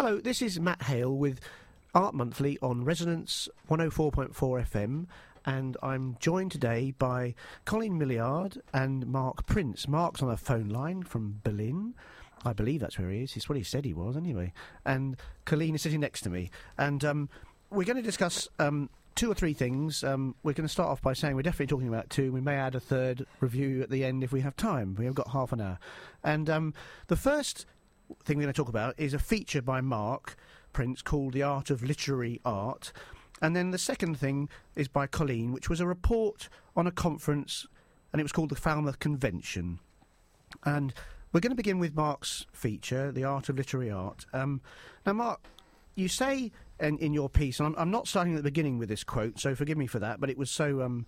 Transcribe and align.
Hello, 0.00 0.20
this 0.20 0.42
is 0.42 0.60
Matt 0.60 0.82
Hale 0.82 1.12
with 1.12 1.40
Art 1.92 2.14
Monthly 2.14 2.56
on 2.62 2.84
Resonance 2.84 3.48
104.4 3.68 4.30
FM, 4.32 5.06
and 5.44 5.76
I'm 5.82 6.16
joined 6.20 6.52
today 6.52 6.94
by 6.96 7.34
Coline 7.64 7.98
Milliard 7.98 8.62
and 8.72 9.08
Mark 9.08 9.46
Prince. 9.46 9.88
Mark's 9.88 10.22
on 10.22 10.30
a 10.30 10.36
phone 10.36 10.68
line 10.68 11.02
from 11.02 11.40
Berlin. 11.42 11.94
I 12.44 12.52
believe 12.52 12.80
that's 12.80 12.96
where 12.96 13.10
he 13.10 13.24
is. 13.24 13.32
He's 13.32 13.48
what 13.48 13.58
he 13.58 13.64
said 13.64 13.84
he 13.84 13.92
was, 13.92 14.16
anyway. 14.16 14.52
And 14.84 15.16
Coline 15.46 15.74
is 15.74 15.82
sitting 15.82 15.98
next 15.98 16.20
to 16.20 16.30
me. 16.30 16.52
And 16.78 17.04
um, 17.04 17.28
we're 17.68 17.82
going 17.82 17.96
to 17.96 18.02
discuss 18.02 18.46
um, 18.60 18.90
two 19.16 19.28
or 19.28 19.34
three 19.34 19.52
things. 19.52 20.04
Um, 20.04 20.36
we're 20.44 20.52
going 20.52 20.68
to 20.68 20.72
start 20.72 20.90
off 20.90 21.02
by 21.02 21.12
saying 21.12 21.34
we're 21.34 21.42
definitely 21.42 21.66
talking 21.66 21.88
about 21.88 22.08
two. 22.08 22.30
We 22.30 22.40
may 22.40 22.54
add 22.54 22.76
a 22.76 22.80
third 22.80 23.26
review 23.40 23.82
at 23.82 23.90
the 23.90 24.04
end 24.04 24.22
if 24.22 24.30
we 24.30 24.42
have 24.42 24.54
time. 24.54 24.94
We 24.96 25.06
have 25.06 25.16
got 25.16 25.30
half 25.30 25.50
an 25.50 25.60
hour. 25.60 25.80
And 26.22 26.48
um, 26.48 26.74
the 27.08 27.16
first 27.16 27.66
thing 28.24 28.36
we're 28.36 28.44
going 28.44 28.52
to 28.52 28.56
talk 28.56 28.68
about 28.68 28.94
is 28.98 29.14
a 29.14 29.18
feature 29.18 29.62
by 29.62 29.80
Mark 29.80 30.36
Prince 30.72 31.02
called 31.02 31.32
The 31.32 31.42
Art 31.42 31.70
of 31.70 31.82
Literary 31.82 32.40
Art. 32.44 32.92
And 33.40 33.54
then 33.54 33.70
the 33.70 33.78
second 33.78 34.18
thing 34.18 34.48
is 34.74 34.88
by 34.88 35.06
Coline, 35.06 35.52
which 35.52 35.68
was 35.68 35.80
a 35.80 35.86
report 35.86 36.48
on 36.76 36.86
a 36.86 36.92
conference, 36.92 37.66
and 38.12 38.20
it 38.20 38.24
was 38.24 38.32
called 38.32 38.50
the 38.50 38.56
Falmouth 38.56 38.98
Convention. 38.98 39.78
And 40.64 40.92
we're 41.32 41.40
going 41.40 41.50
to 41.50 41.56
begin 41.56 41.78
with 41.78 41.94
Mark's 41.94 42.46
feature, 42.52 43.12
The 43.12 43.24
Art 43.24 43.48
of 43.48 43.56
Literary 43.56 43.90
Art. 43.90 44.26
Um, 44.32 44.60
now, 45.04 45.12
Mark, 45.12 45.40
you 45.94 46.08
say 46.08 46.52
in, 46.80 46.98
in 46.98 47.12
your 47.12 47.28
piece, 47.28 47.60
and 47.60 47.66
I'm, 47.66 47.74
I'm, 47.76 47.90
not 47.90 48.08
starting 48.08 48.34
at 48.34 48.38
the 48.38 48.50
beginning 48.50 48.78
with 48.78 48.88
this 48.88 49.04
quote, 49.04 49.38
so 49.38 49.54
forgive 49.54 49.76
me 49.76 49.86
for 49.86 49.98
that, 49.98 50.20
but 50.20 50.30
it 50.30 50.38
was 50.38 50.50
so, 50.50 50.82
um, 50.82 51.06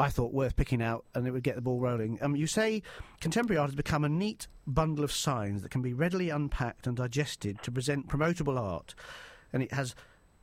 I 0.00 0.08
thought, 0.08 0.32
worth 0.32 0.56
picking 0.56 0.80
out 0.80 1.04
and 1.14 1.26
it 1.26 1.30
would 1.30 1.42
get 1.42 1.56
the 1.56 1.60
ball 1.60 1.78
rolling. 1.78 2.18
Um, 2.22 2.34
you 2.34 2.46
say 2.46 2.82
contemporary 3.20 3.58
art 3.58 3.68
has 3.68 3.74
become 3.74 4.02
a 4.02 4.08
neat 4.08 4.48
bundle 4.66 5.04
of 5.04 5.12
signs 5.12 5.60
that 5.60 5.70
can 5.70 5.82
be 5.82 5.92
readily 5.92 6.30
unpacked 6.30 6.86
and 6.86 6.96
digested 6.96 7.62
to 7.62 7.70
present 7.70 8.08
promotable 8.08 8.58
art, 8.58 8.94
and 9.52 9.62
it 9.62 9.72
has. 9.72 9.94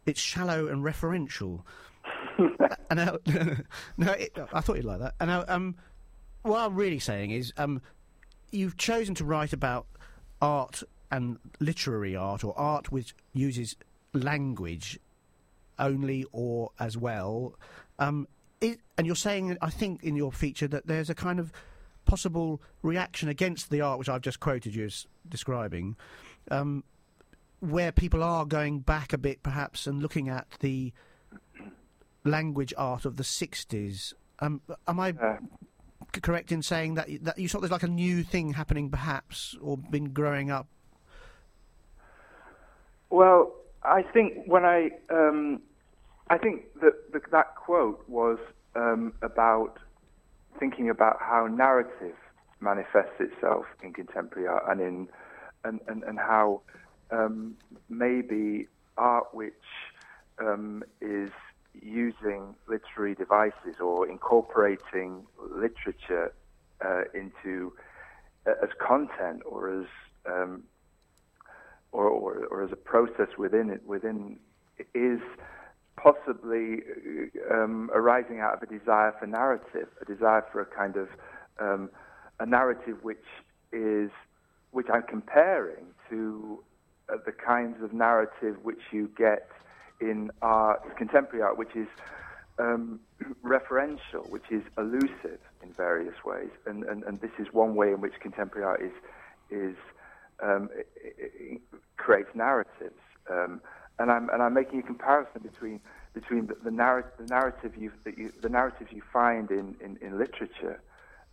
It's 0.05 0.21
shallow 0.21 0.67
and 0.67 0.85
referential. 0.85 1.63
and 2.37 2.97
now, 2.97 3.17
no, 3.97 4.11
it, 4.11 4.37
I 4.53 4.61
thought 4.61 4.75
you'd 4.77 4.85
like 4.85 4.99
that. 4.99 5.15
And 5.19 5.29
now, 5.29 5.43
um, 5.47 5.75
what 6.43 6.59
I'm 6.59 6.75
really 6.75 6.99
saying 6.99 7.31
is, 7.31 7.51
um, 7.57 7.81
you've 8.51 8.77
chosen 8.77 9.15
to 9.15 9.25
write 9.25 9.51
about 9.53 9.87
art 10.39 10.83
and 11.11 11.39
literary 11.59 12.15
art, 12.15 12.43
or 12.43 12.57
art 12.57 12.91
which 12.91 13.15
uses 13.33 13.75
language 14.13 14.99
only 15.79 16.25
or 16.31 16.71
as 16.79 16.95
well. 16.95 17.55
Um, 17.99 18.27
and 18.61 19.05
you're 19.05 19.15
saying, 19.15 19.57
I 19.61 19.69
think, 19.69 20.03
in 20.03 20.15
your 20.15 20.31
feature 20.31 20.67
that 20.67 20.87
there's 20.87 21.09
a 21.09 21.15
kind 21.15 21.39
of 21.39 21.51
possible 22.05 22.61
reaction 22.81 23.29
against 23.29 23.69
the 23.69 23.81
art 23.81 23.99
which 23.99 24.09
I've 24.09 24.21
just 24.21 24.39
quoted 24.39 24.73
you 24.73 24.85
as 24.85 25.05
describing, 25.27 25.95
um, 26.49 26.83
where 27.59 27.91
people 27.91 28.23
are 28.23 28.45
going 28.45 28.79
back 28.79 29.13
a 29.13 29.17
bit, 29.17 29.43
perhaps, 29.43 29.85
and 29.85 30.01
looking 30.01 30.29
at 30.29 30.47
the 30.61 30.93
language 32.23 32.73
art 32.77 33.05
of 33.05 33.17
the 33.17 33.23
60s. 33.23 34.13
Um, 34.39 34.61
am 34.87 34.99
I 34.99 35.11
uh, 35.11 35.37
correct 36.21 36.51
in 36.51 36.61
saying 36.61 36.95
that 36.95 37.07
that 37.21 37.37
you 37.37 37.49
thought 37.49 37.61
there's 37.61 37.71
like 37.71 37.83
a 37.83 37.87
new 37.87 38.23
thing 38.23 38.53
happening, 38.53 38.89
perhaps, 38.89 39.55
or 39.61 39.77
been 39.77 40.13
growing 40.13 40.49
up? 40.51 40.67
Well, 43.09 43.53
I 43.83 44.01
think 44.01 44.45
when 44.45 44.65
I 44.65 44.91
um, 45.09 45.61
I 46.29 46.37
think 46.37 46.65
that 46.81 47.11
the, 47.13 47.21
that 47.31 47.55
quote 47.55 48.03
was 48.07 48.37
um, 48.75 49.13
about 49.21 49.79
thinking 50.59 50.89
about 50.89 51.17
how 51.19 51.47
narrative 51.47 52.15
manifests 52.59 53.19
itself 53.19 53.65
in 53.83 53.93
contemporary 53.93 54.47
art 54.47 54.63
and 54.67 54.81
in 54.81 55.07
and 55.63 55.79
and, 55.87 56.03
and 56.03 56.17
how 56.17 56.61
um, 57.11 57.55
maybe 57.89 58.67
art 58.97 59.33
which 59.33 59.53
um, 60.39 60.83
is 61.01 61.29
using 61.81 62.55
literary 62.67 63.13
devices 63.15 63.79
or 63.79 64.07
incorporating 64.09 65.25
literature 65.39 66.33
uh, 66.83 67.01
into 67.13 67.73
uh, 68.47 68.51
as 68.63 68.69
content 68.79 69.41
or 69.45 69.81
as 69.81 69.85
um, 70.25 70.63
or, 71.91 72.05
or, 72.05 72.45
or, 72.47 72.63
as 72.63 72.71
a 72.71 72.75
process 72.75 73.29
within 73.37 73.69
it 73.69 73.81
within 73.85 74.37
is 74.93 75.21
possibly 75.97 76.81
um, 77.51 77.89
arising 77.93 78.39
out 78.39 78.53
of 78.53 78.63
a 78.63 78.65
desire 78.65 79.13
for 79.19 79.27
narrative, 79.27 79.87
a 80.01 80.05
desire 80.05 80.45
for 80.51 80.61
a 80.61 80.65
kind 80.65 80.95
of 80.95 81.09
um, 81.59 81.89
a 82.39 82.45
narrative 82.45 83.03
which 83.03 83.25
is 83.71 84.11
which 84.71 84.87
I'm 84.93 85.03
comparing 85.03 85.87
to 86.09 86.63
uh, 87.11 87.17
the 87.25 87.31
kinds 87.31 87.81
of 87.83 87.93
narrative 87.93 88.57
which 88.63 88.81
you 88.91 89.09
get 89.17 89.49
in 89.99 90.29
art, 90.41 90.95
contemporary 90.97 91.41
art, 91.41 91.57
which 91.57 91.75
is 91.75 91.87
um, 92.59 92.99
referential, 93.43 94.29
which 94.29 94.51
is 94.51 94.61
elusive 94.77 95.39
in 95.63 95.73
various 95.73 96.23
ways, 96.23 96.49
and, 96.65 96.83
and, 96.83 97.03
and 97.03 97.19
this 97.21 97.31
is 97.39 97.47
one 97.51 97.75
way 97.75 97.89
in 97.89 98.01
which 98.01 98.13
contemporary 98.19 98.65
art 98.65 98.81
is 98.83 98.91
is 99.49 99.75
um, 100.43 100.69
it, 100.75 100.87
it 101.17 101.61
creates 101.95 102.29
narratives. 102.35 102.99
And 103.99 104.11
I'm 104.11 104.29
and 104.29 104.43
I'm 104.43 104.53
making 104.53 104.79
a 104.79 104.83
comparison 104.83 105.41
between 105.41 105.79
between 106.13 106.47
the, 106.47 106.55
the, 106.63 106.71
narr- 106.71 107.11
the 107.19 107.25
narrative 107.25 107.73
you, 107.77 107.91
you, 108.05 108.31
the 108.41 108.49
narratives 108.49 108.91
you 108.91 109.01
find 109.13 109.51
in, 109.51 109.75
in, 109.83 109.97
in, 110.01 110.17
literature 110.17 110.81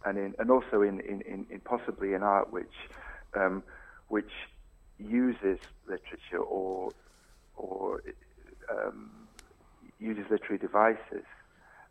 and 0.04 0.18
in 0.18 0.34
and 0.38 0.50
also 0.50 0.82
in, 0.82 1.00
in, 1.00 1.22
in 1.50 1.60
possibly 1.60 2.14
in 2.14 2.22
art 2.22 2.52
which 2.52 2.74
um, 3.34 3.62
which 4.08 4.30
uses 4.98 5.58
literature 5.86 6.38
or 6.38 6.92
or 7.56 8.02
um, 8.70 9.10
uses 9.98 10.24
literary 10.30 10.58
devices, 10.58 11.24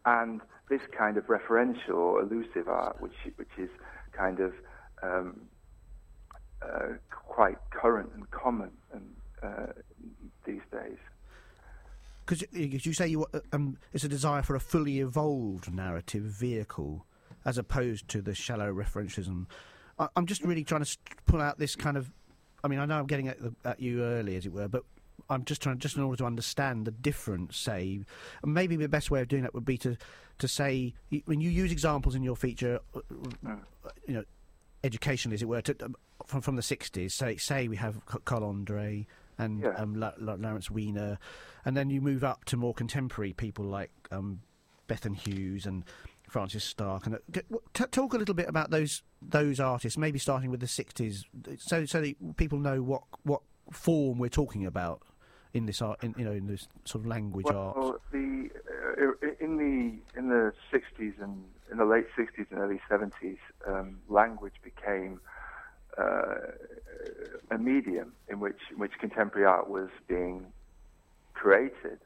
and 0.06 0.42
this 0.70 0.82
kind 0.98 1.18
of 1.18 1.26
referential 1.28 1.96
or 1.96 2.22
elusive 2.22 2.68
art, 2.68 3.02
which 3.02 3.16
which 3.36 3.50
is 3.58 3.70
kind 4.12 4.40
of 4.40 4.54
um, 5.02 5.42
uh, 6.62 6.94
quite 7.12 7.58
current 7.72 8.10
and 8.16 8.30
common 8.32 8.72
and, 8.94 9.16
uh, 9.42 9.74
these 10.46 10.62
days. 10.72 10.98
Because 12.26 12.46
you 12.54 12.94
say 12.94 13.08
you, 13.08 13.26
uh, 13.34 13.40
um, 13.52 13.78
it's 13.92 14.04
a 14.04 14.08
desire 14.08 14.42
for 14.42 14.56
a 14.56 14.60
fully 14.60 15.00
evolved 15.00 15.74
narrative 15.74 16.24
vehicle, 16.24 17.06
as 17.46 17.58
opposed 17.58 18.08
to 18.10 18.22
the 18.22 18.34
shallow 18.34 18.74
referentialism. 18.74 19.46
I, 20.00 20.08
am 20.16 20.26
just 20.26 20.44
really 20.44 20.64
trying 20.64 20.84
to 20.84 20.98
pull 21.26 21.42
out 21.42 21.60
this 21.60 21.76
kind 21.76 21.98
of. 21.98 22.10
I 22.64 22.70
mean, 22.70 22.80
I 22.80 22.86
know 22.86 22.98
I'm 22.98 23.08
getting 23.08 23.28
at, 23.28 23.42
the, 23.42 23.54
at 23.66 23.82
you 23.82 24.04
early, 24.04 24.38
as 24.38 24.46
it 24.46 24.54
were, 24.54 24.70
but 24.70 24.84
I'm 25.30 25.44
just 25.44 25.62
trying, 25.62 25.80
just 25.80 25.98
in 25.98 26.04
order 26.04 26.18
to 26.18 26.26
understand 26.26 26.86
the 26.86 26.92
difference. 26.92 27.58
Say, 27.58 28.00
maybe 28.46 28.78
the 28.78 28.88
best 28.88 29.12
way 29.12 29.22
of 29.22 29.28
doing 29.28 29.44
that 29.44 29.54
would 29.54 29.66
be 29.66 29.78
to 29.80 29.98
to 30.40 30.48
say 30.48 30.94
when 31.26 31.42
you 31.42 31.50
use 31.50 31.72
examples 31.72 32.16
in 32.16 32.24
your 32.24 32.36
feature, 32.36 32.80
uh, 32.96 33.00
uh, 33.48 33.56
you 34.08 34.16
know, 34.16 34.24
educationally, 34.84 35.36
as 35.36 35.42
it 35.42 35.48
were, 35.48 35.62
to, 35.62 35.76
um, 35.84 35.96
from 36.26 36.42
from 36.42 36.56
the 36.56 36.62
'60s. 36.62 37.12
Say, 37.12 37.36
say 37.36 37.68
we 37.68 37.76
have 37.76 38.00
Carl 38.06 38.46
Andre 38.46 39.06
and 39.38 39.62
yeah. 39.62 39.76
um, 39.76 39.96
La- 39.96 40.14
La- 40.18 40.36
Lawrence 40.36 40.70
Weiner, 40.70 41.18
and 41.66 41.76
then 41.76 41.90
you 41.90 42.02
move 42.02 42.24
up 42.24 42.46
to 42.46 42.58
more 42.58 42.74
contemporary 42.74 43.34
people 43.34 43.66
like 43.66 43.92
um, 44.12 44.42
Bethan 44.88 45.18
Huws 45.18 45.66
and 45.66 45.84
Frances 46.30 46.64
Stark. 46.64 47.06
And 47.06 47.16
uh, 47.16 47.40
t- 47.74 47.86
talk 47.92 48.14
a 48.14 48.18
little 48.18 48.36
bit 48.36 48.50
about 48.50 48.72
those 48.72 49.04
those 49.22 49.60
artists, 49.60 49.98
maybe 49.98 50.20
starting 50.20 50.52
with 50.52 50.60
the 50.60 50.66
'60s, 50.66 51.24
so 51.58 51.86
so 51.86 52.02
that 52.02 52.38
people 52.38 52.60
know 52.60 52.82
what 52.82 53.04
what 53.24 53.42
form 53.72 54.20
we're 54.20 54.30
talking 54.30 54.66
about 54.66 55.02
in 55.54 55.66
this 55.68 55.82
art, 55.82 56.04
in, 56.04 56.16
you 56.18 56.26
know, 56.26 56.32
in 56.32 56.48
this 56.48 56.68
sort 56.86 57.04
of 57.04 57.08
language 57.08 57.46
well, 57.46 57.74
art. 57.76 58.02
The 58.12 58.50
uh, 59.00 59.28
in 59.40 59.58
the 59.58 60.20
in 60.20 60.30
the 60.30 60.54
'60s 60.72 61.22
and 61.22 61.44
in 61.72 61.78
the 61.78 61.86
late 61.86 62.08
'60s 62.18 62.46
and 62.50 62.60
early 62.60 62.82
'70s, 62.90 63.38
um, 63.68 64.00
language 64.10 64.56
became 64.64 65.20
uh, 65.98 66.36
a 67.52 67.58
medium 67.58 68.14
in 68.30 68.40
which 68.40 68.60
in 68.72 68.80
which 68.80 68.94
contemporary 69.00 69.46
art 69.46 69.70
was 69.70 69.90
being 70.08 70.46
created, 71.34 72.00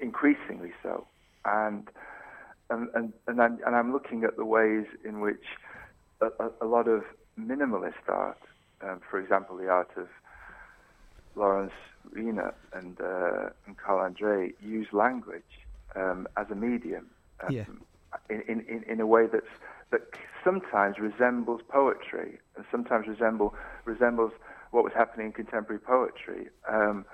increasingly 0.00 0.72
so, 0.82 1.06
and 1.44 1.88
and 2.70 2.88
and 2.94 3.12
and 3.26 3.40
I'm, 3.40 3.58
and 3.66 3.74
I'm 3.74 3.92
looking 3.92 4.24
at 4.24 4.36
the 4.36 4.44
ways 4.44 4.86
in 5.04 5.20
which 5.20 5.44
a, 6.20 6.26
a, 6.26 6.50
a 6.62 6.66
lot 6.66 6.88
of 6.88 7.04
minimalist 7.38 8.08
art, 8.08 8.38
um, 8.82 9.00
for 9.10 9.18
example, 9.20 9.56
the 9.56 9.68
art 9.68 9.90
of 9.96 10.08
Lawrence 11.34 11.72
Weiner 12.14 12.54
and 12.72 13.00
uh, 13.00 13.50
and 13.66 13.76
Carl 13.76 14.00
Andre 14.00 14.52
use 14.60 14.88
language 14.92 15.42
um, 15.96 16.28
as 16.36 16.46
a 16.50 16.54
medium 16.54 17.06
um, 17.44 17.52
yeah. 17.54 17.64
in, 18.28 18.60
in 18.68 18.84
in 18.86 19.00
a 19.00 19.06
way 19.06 19.26
that's 19.26 19.46
that 19.92 20.00
sometimes 20.42 20.96
resembles 20.98 21.60
poetry 21.68 22.38
and 22.56 22.64
sometimes 22.70 23.06
resemble 23.06 23.54
resembles 23.84 24.32
what 24.72 24.82
was 24.82 24.92
happening 24.94 25.26
in 25.26 25.32
contemporary 25.32 25.78
poetry. 25.80 26.48
Um, 26.68 27.04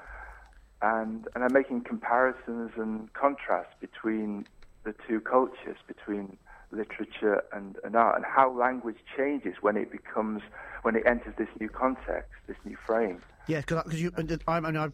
and 0.81 1.27
and 1.35 1.45
I'm 1.45 1.53
making 1.53 1.83
comparisons 1.83 2.71
and 2.77 3.13
contrasts 3.13 3.75
between 3.81 4.47
the 4.85 4.95
two 5.07 5.21
cultures, 5.21 5.77
between 5.87 6.39
literature 6.71 7.43
and, 7.53 7.77
and 7.83 7.97
art, 7.97 8.17
and 8.17 8.25
how 8.25 8.53
language 8.57 8.99
changes 9.17 9.55
when 9.61 9.77
it 9.77 9.91
becomes 9.91 10.43
when 10.83 10.95
it 10.95 11.03
enters 11.07 11.35
this 11.37 11.49
new 11.61 11.69
context, 11.69 12.31
this 12.47 12.57
new 12.65 12.77
frame. 12.87 13.21
Yeah, 13.49 13.61
because 13.61 14.01
you, 14.01 14.13
I, 14.47 14.57
I, 14.57 14.61
mean, 14.61 14.77
I 14.77 14.91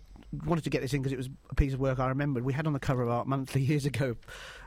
wanted 0.46 0.64
to 0.64 0.70
get 0.70 0.80
this 0.80 0.94
in 0.94 1.02
because 1.02 1.12
it 1.12 1.16
was 1.16 1.28
a 1.50 1.54
piece 1.54 1.74
of 1.74 1.80
work 1.80 1.98
I 1.98 2.08
remembered. 2.08 2.44
We 2.44 2.52
had 2.52 2.66
on 2.66 2.72
the 2.72 2.78
cover 2.78 3.02
of 3.02 3.10
Art 3.10 3.26
Monthly 3.26 3.60
years 3.62 3.84
ago 3.84 4.16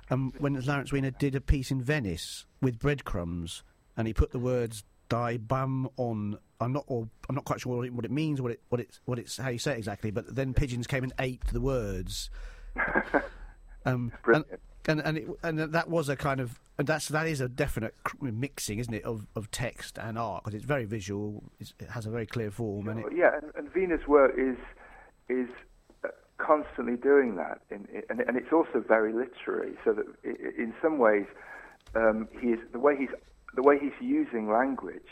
um, 0.09 0.33
when 0.37 0.59
Lawrence 0.65 0.91
Weiner 0.91 1.11
did 1.11 1.35
a 1.35 1.41
piece 1.41 1.71
in 1.71 1.81
Venice 1.81 2.45
with 2.61 2.79
breadcrumbs, 2.79 3.63
and 3.95 4.07
he 4.07 4.13
put 4.13 4.31
the 4.31 4.39
words 4.39 4.83
"die 5.09 5.37
bum" 5.37 5.89
on. 5.97 6.37
I'm 6.59 6.73
not, 6.73 6.85
or 6.87 7.07
I'm 7.29 7.35
not 7.35 7.45
quite 7.45 7.61
sure 7.61 7.77
what 7.77 7.85
it, 7.85 7.93
what 7.93 8.05
it 8.05 8.11
means, 8.11 8.41
what 8.41 8.51
it, 8.51 8.61
what 8.69 8.81
it's, 8.81 8.99
what 9.05 9.19
it's, 9.19 9.37
how 9.37 9.49
you 9.49 9.59
say 9.59 9.73
it 9.73 9.77
exactly. 9.77 10.09
But 10.09 10.35
then 10.35 10.53
pigeons 10.53 10.87
came 10.87 11.03
and 11.03 11.13
ate 11.19 11.43
the 11.53 11.61
words. 11.61 12.31
um, 13.85 14.11
and, 14.25 14.43
and 14.87 15.01
and, 15.01 15.17
it, 15.17 15.27
and 15.43 15.59
that 15.59 15.89
was 15.89 16.09
a 16.09 16.15
kind 16.15 16.39
of 16.39 16.59
and 16.77 16.87
that's 16.87 17.07
that 17.09 17.27
is 17.27 17.41
a 17.41 17.49
definite 17.49 17.95
mixing, 18.21 18.79
isn't 18.79 18.93
it, 18.93 19.03
of, 19.03 19.25
of 19.35 19.49
text 19.51 19.97
and 19.97 20.17
art 20.17 20.43
because 20.43 20.55
it's 20.55 20.65
very 20.65 20.85
visual. 20.85 21.43
It's, 21.59 21.73
it 21.79 21.89
has 21.89 22.05
a 22.05 22.09
very 22.09 22.25
clear 22.25 22.51
form, 22.51 22.87
and 22.87 22.99
it, 22.99 23.05
yeah, 23.15 23.31
and, 23.41 23.51
and 23.55 23.73
Weiner's 23.73 24.07
work 24.07 24.33
is 24.37 24.57
is 25.27 25.49
uh, 26.03 26.09
constantly 26.37 26.95
doing 26.95 27.35
that, 27.35 27.61
in, 27.69 27.87
in, 27.93 28.03
and, 28.09 28.21
and 28.21 28.37
it's 28.37 28.53
also 28.53 28.83
very 28.87 29.11
literary. 29.11 29.73
So 29.83 29.93
that 29.93 30.05
in 30.23 30.73
some 30.81 30.99
ways, 30.99 31.25
um, 31.97 32.27
he 32.39 32.49
is 32.49 32.59
the 32.71 32.79
way 32.79 32.95
he's 32.97 33.09
the 33.55 33.63
way 33.63 33.79
he's 33.79 33.99
using 33.99 34.51
language 34.51 35.09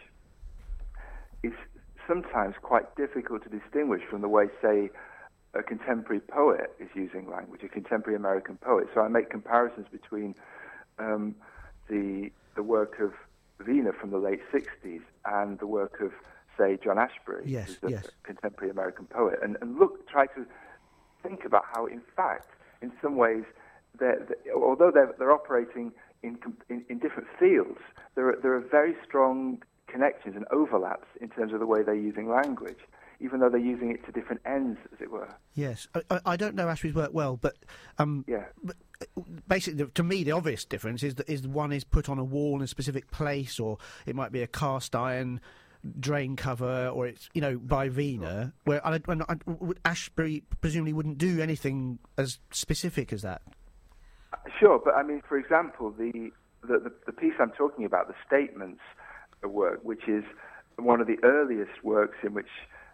is 1.43 1.53
sometimes 2.07 2.55
quite 2.61 2.95
difficult 2.95 3.43
to 3.43 3.49
distinguish 3.49 4.03
from 4.09 4.21
the 4.21 4.27
way, 4.27 4.45
say, 4.61 4.91
a 5.55 5.63
contemporary 5.63 6.19
poet 6.19 6.75
is 6.79 6.89
using 6.93 7.29
language, 7.29 7.61
a 7.63 7.67
contemporary 7.67 8.15
American 8.15 8.57
poet. 8.57 8.87
So 8.93 9.01
I 9.01 9.07
make 9.07 9.29
comparisons 9.29 9.87
between 9.91 10.35
um, 10.99 11.35
the 11.89 12.31
the 12.55 12.63
work 12.63 12.99
of 12.99 13.13
Weiner 13.65 13.93
from 13.93 14.11
the 14.11 14.17
late 14.17 14.41
'60s 14.53 15.01
and 15.25 15.57
the 15.59 15.67
work 15.67 16.01
of, 16.01 16.11
say, 16.57 16.77
John 16.83 16.97
Ashbery, 16.97 17.43
yes, 17.45 17.77
who's 17.81 17.89
a 17.89 17.95
yes. 17.95 18.07
contemporary 18.23 18.69
American 18.69 19.05
poet, 19.05 19.39
and, 19.41 19.57
and 19.61 19.79
look, 19.79 20.07
try 20.07 20.27
to 20.27 20.45
think 21.23 21.45
about 21.45 21.63
how, 21.73 21.85
in 21.87 22.01
fact, 22.15 22.49
in 22.81 22.91
some 23.01 23.15
ways, 23.15 23.43
they're, 23.97 24.25
they're, 24.27 24.53
although 24.55 24.91
they're, 24.91 25.13
they're 25.17 25.31
operating 25.31 25.91
in, 26.25 26.37
in, 26.69 26.85
in 26.89 26.99
different 26.99 27.27
fields, 27.39 27.79
there 28.15 28.29
are, 28.29 28.37
there 28.41 28.53
are 28.55 28.59
very 28.59 28.95
strong 29.07 29.61
connections 29.87 30.35
and 30.35 30.45
overlaps 30.51 31.07
in 31.21 31.29
terms 31.29 31.53
of 31.53 31.59
the 31.59 31.65
way 31.65 31.83
they're 31.83 31.95
using 31.95 32.29
language 32.29 32.79
even 33.19 33.39
though 33.39 33.49
they're 33.49 33.59
using 33.59 33.91
it 33.91 34.05
to 34.05 34.11
different 34.11 34.41
ends, 34.45 34.79
as 34.93 35.01
it 35.01 35.11
were. 35.11 35.29
Yes, 35.53 35.87
I, 36.09 36.19
I 36.25 36.35
don't 36.35 36.55
know 36.55 36.67
Ashbery's 36.67 36.93
work 36.93 37.11
well, 37.13 37.37
but 37.37 37.55
um, 37.97 38.25
yeah. 38.27 38.45
But 38.63 38.75
uh, 39.01 39.21
basically, 39.47 39.85
to 39.85 40.03
me, 40.03 40.23
the 40.23 40.31
obvious 40.31 40.65
difference 40.65 41.03
is 41.03 41.15
that 41.15 41.29
is 41.29 41.47
one 41.47 41.71
is 41.71 41.83
put 41.83 42.09
on 42.09 42.19
a 42.19 42.23
wall 42.23 42.57
in 42.57 42.61
a 42.61 42.67
specific 42.67 43.11
place, 43.11 43.59
or 43.59 43.77
it 44.05 44.15
might 44.15 44.31
be 44.31 44.41
a 44.41 44.47
cast 44.47 44.95
iron 44.95 45.39
drain 45.99 46.35
cover, 46.35 46.87
or 46.87 47.07
it's 47.07 47.29
you 47.33 47.41
know 47.41 47.57
by 47.57 47.89
Weiner. 47.89 48.53
Where 48.65 48.85
I, 48.85 48.95
I, 48.95 48.99
Ashbery 49.85 50.43
presumably 50.61 50.93
wouldn't 50.93 51.17
do 51.17 51.41
anything 51.41 51.99
as 52.17 52.39
specific 52.51 53.13
as 53.13 53.21
that. 53.21 53.41
Sure, 54.59 54.79
but 54.83 54.95
I 54.95 55.03
mean, 55.03 55.21
for 55.27 55.37
example, 55.37 55.91
the 55.91 56.31
the, 56.61 56.79
the, 56.79 56.91
the 57.05 57.11
piece 57.11 57.33
I'm 57.39 57.51
talking 57.51 57.85
about, 57.85 58.07
the 58.07 58.15
statements 58.25 58.81
work, 59.43 59.79
which 59.83 60.07
is 60.07 60.23
one 60.77 60.99
of 60.99 61.07
the 61.07 61.17
earliest 61.23 61.83
works 61.83 62.17
in 62.23 62.33
which 62.33 62.49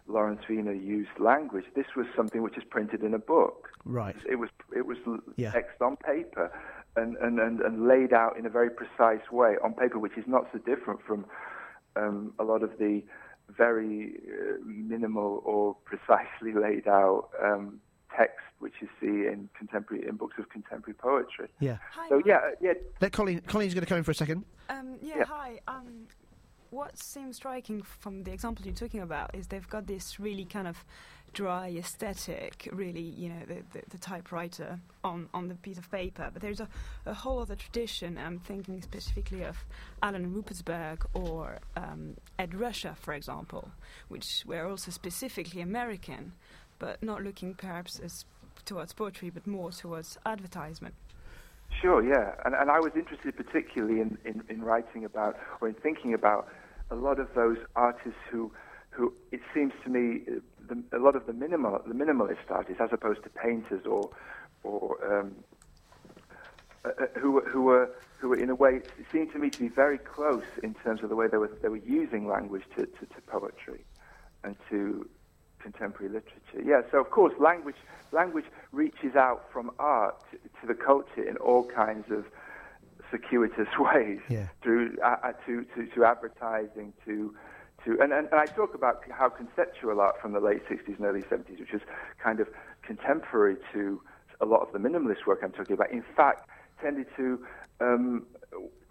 Lawrence 0.06 0.42
Weiner 0.48 0.72
used 0.72 1.18
language. 1.18 1.64
This 1.74 1.86
was 1.96 2.06
something 2.16 2.42
which 2.42 2.56
is 2.56 2.64
printed 2.68 3.02
in 3.02 3.14
a 3.14 3.18
book. 3.18 3.68
Right. 3.84 4.16
It 4.28 4.36
was 4.36 4.50
it 4.74 4.86
was 4.86 4.98
yeah. 5.36 5.52
text 5.52 5.80
on 5.80 5.96
paper 5.96 6.52
and, 6.96 7.16
and, 7.16 7.38
and, 7.38 7.60
and 7.60 7.88
laid 7.88 8.12
out 8.12 8.36
in 8.38 8.46
a 8.46 8.50
very 8.50 8.70
precise 8.70 9.30
way 9.30 9.56
on 9.64 9.74
paper, 9.74 9.98
which 9.98 10.18
is 10.18 10.24
not 10.26 10.46
so 10.52 10.58
different 10.58 11.00
from 11.06 11.24
um, 11.96 12.32
a 12.38 12.44
lot 12.44 12.62
of 12.62 12.78
the 12.78 13.02
very 13.48 14.14
uh, 14.28 14.56
minimal 14.64 15.42
or 15.44 15.76
precisely 15.84 16.52
laid 16.52 16.88
out 16.88 17.28
um, 17.42 17.80
text 18.16 18.38
which 18.58 18.74
you 18.80 18.88
see 19.00 19.26
in 19.26 19.48
contemporary 19.58 20.06
in 20.08 20.16
books 20.16 20.36
of 20.38 20.48
contemporary 20.48 20.94
poetry. 20.94 21.48
Yeah. 21.58 21.78
Hi, 21.92 22.08
so 22.08 22.22
yeah, 22.24 22.38
yeah. 22.60 22.74
Let 23.00 23.12
Coline. 23.12 23.40
Coline's 23.40 23.74
going 23.74 23.84
to 23.84 23.88
come 23.88 23.98
in 23.98 24.04
for 24.04 24.12
a 24.12 24.14
second. 24.14 24.44
Um, 24.68 24.96
yeah, 25.02 25.18
yeah. 25.18 25.24
Hi. 25.24 25.60
Um, 25.66 26.06
what 26.70 26.96
seems 26.96 27.36
striking 27.36 27.82
from 27.82 28.22
the 28.22 28.32
example 28.32 28.64
you're 28.64 28.74
talking 28.74 29.00
about 29.00 29.34
is 29.34 29.48
they've 29.48 29.68
got 29.68 29.86
this 29.86 30.18
really 30.18 30.46
kind 30.46 30.66
of 30.66 30.84
dry 31.32 31.68
aesthetic, 31.68 32.68
really, 32.72 33.00
you 33.00 33.28
know, 33.28 33.40
the, 33.46 33.62
the, 33.72 33.82
the 33.90 33.98
typewriter 33.98 34.78
on, 35.02 35.28
on 35.32 35.48
the 35.48 35.54
piece 35.54 35.78
of 35.78 35.90
paper. 35.90 36.30
But 36.32 36.42
there's 36.42 36.60
a, 36.60 36.68
a 37.06 37.14
whole 37.14 37.40
other 37.40 37.56
tradition. 37.56 38.18
I'm 38.18 38.38
thinking 38.38 38.80
specifically 38.82 39.42
of 39.42 39.56
Allen 40.02 40.32
Ruppersberg 40.32 41.04
or 41.14 41.58
um, 41.76 42.16
Ed 42.38 42.52
Ruscha, 42.52 42.96
for 42.96 43.14
example, 43.14 43.70
which 44.08 44.44
were 44.46 44.66
also 44.66 44.90
specifically 44.90 45.60
American, 45.60 46.32
but 46.82 47.00
not 47.00 47.22
looking 47.22 47.54
perhaps 47.54 48.00
as 48.00 48.24
towards 48.64 48.92
poetry, 48.92 49.30
but 49.30 49.46
more 49.46 49.70
towards 49.70 50.18
advertisement. 50.26 50.94
Sure, 51.80 52.02
yeah. 52.02 52.34
And, 52.44 52.56
and 52.56 52.68
I 52.70 52.80
was 52.80 52.90
interested 52.96 53.36
particularly 53.36 54.00
in, 54.00 54.18
in, 54.24 54.42
in 54.48 54.62
writing 54.62 55.04
about 55.04 55.38
or 55.60 55.68
in 55.68 55.74
thinking 55.74 56.12
about 56.12 56.48
a 56.90 56.96
lot 56.96 57.20
of 57.20 57.28
those 57.34 57.58
artists 57.76 58.18
who, 58.30 58.50
who 58.90 59.14
it 59.30 59.40
seems 59.54 59.72
to 59.84 59.90
me, 59.90 60.22
uh, 60.26 60.40
the, 60.68 60.96
a 60.96 60.98
lot 60.98 61.14
of 61.14 61.26
the 61.26 61.32
minimal, 61.32 61.80
the 61.86 61.94
minimalist 61.94 62.50
artists, 62.50 62.80
as 62.80 62.90
opposed 62.92 63.22
to 63.22 63.30
painters 63.30 63.86
or, 63.86 64.10
or 64.64 65.20
um, 65.20 65.36
uh, 66.84 66.88
uh, 66.88 67.20
who, 67.20 67.40
who 67.42 67.62
were, 67.62 67.90
who 68.18 68.28
were 68.28 68.36
in 68.36 68.50
a 68.50 68.56
way, 68.56 68.80
it 68.98 69.06
seemed 69.12 69.32
to 69.32 69.38
me 69.38 69.50
to 69.50 69.60
be 69.60 69.68
very 69.68 69.98
close 69.98 70.50
in 70.64 70.74
terms 70.74 71.00
of 71.04 71.10
the 71.10 71.16
way 71.16 71.28
they 71.28 71.38
were, 71.38 71.56
they 71.62 71.68
were 71.68 71.76
using 71.76 72.26
language 72.26 72.64
to, 72.76 72.86
to, 72.86 73.06
to 73.06 73.20
poetry 73.28 73.84
and 74.42 74.56
to 74.68 75.08
contemporary 75.62 76.12
literature. 76.12 76.62
Yeah, 76.62 76.82
so 76.90 77.00
of 77.00 77.10
course, 77.10 77.32
language 77.38 77.76
language 78.12 78.44
reaches 78.72 79.16
out 79.16 79.50
from 79.52 79.70
art 79.78 80.22
to, 80.30 80.66
the 80.66 80.74
culture 80.74 81.22
in 81.22 81.36
all 81.38 81.64
kinds 81.64 82.10
of 82.10 82.26
circuitous 83.10 83.68
ways 83.78 84.20
yeah. 84.28 84.48
through 84.62 84.96
uh, 85.02 85.16
uh, 85.22 85.32
to, 85.46 85.64
to, 85.74 85.86
to 85.94 86.04
advertising 86.04 86.92
to 87.04 87.34
to 87.84 87.98
and, 88.00 88.12
and, 88.12 88.28
and 88.30 88.34
I 88.34 88.46
talk 88.46 88.74
about 88.74 89.02
how 89.10 89.28
conceptual 89.28 90.00
art 90.00 90.20
from 90.20 90.32
the 90.32 90.40
late 90.40 90.62
60s 90.68 90.96
and 90.98 91.04
early 91.04 91.22
70s, 91.22 91.58
which 91.58 91.72
was 91.72 91.82
kind 92.22 92.38
of 92.38 92.48
contemporary 92.82 93.56
to 93.72 94.00
a 94.40 94.46
lot 94.46 94.60
of 94.60 94.72
the 94.72 94.78
minimalist 94.78 95.26
work 95.26 95.40
I'm 95.42 95.52
talking 95.52 95.74
about, 95.74 95.90
in 95.90 96.04
fact 96.16 96.48
tended 96.80 97.06
to 97.16 97.44
um, 97.80 98.26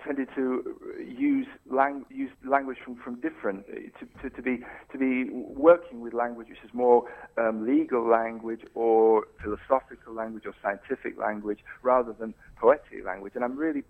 tended 0.03 0.27
to 0.35 0.75
use, 0.99 1.47
lang- 1.69 2.05
use 2.09 2.31
language 2.43 2.77
from, 2.83 2.95
from 2.95 3.19
different 3.21 3.65
to, 3.67 4.05
to, 4.21 4.35
to, 4.35 4.41
be 4.41 4.59
to 4.91 4.97
be 4.97 5.29
working 5.31 6.01
with 6.01 6.13
language 6.13 6.47
which 6.49 6.63
is 6.63 6.73
more 6.73 7.03
um, 7.37 7.67
legal 7.67 8.07
language 8.09 8.61
or 8.73 9.25
philosophical 9.43 10.13
language 10.13 10.43
or 10.45 10.53
scientific 10.61 11.19
language 11.19 11.59
rather 11.83 12.13
than 12.13 12.33
poetic 12.59 13.05
language. 13.05 13.33
And 13.35 13.43
I'm 13.43 13.57
really 13.57 13.83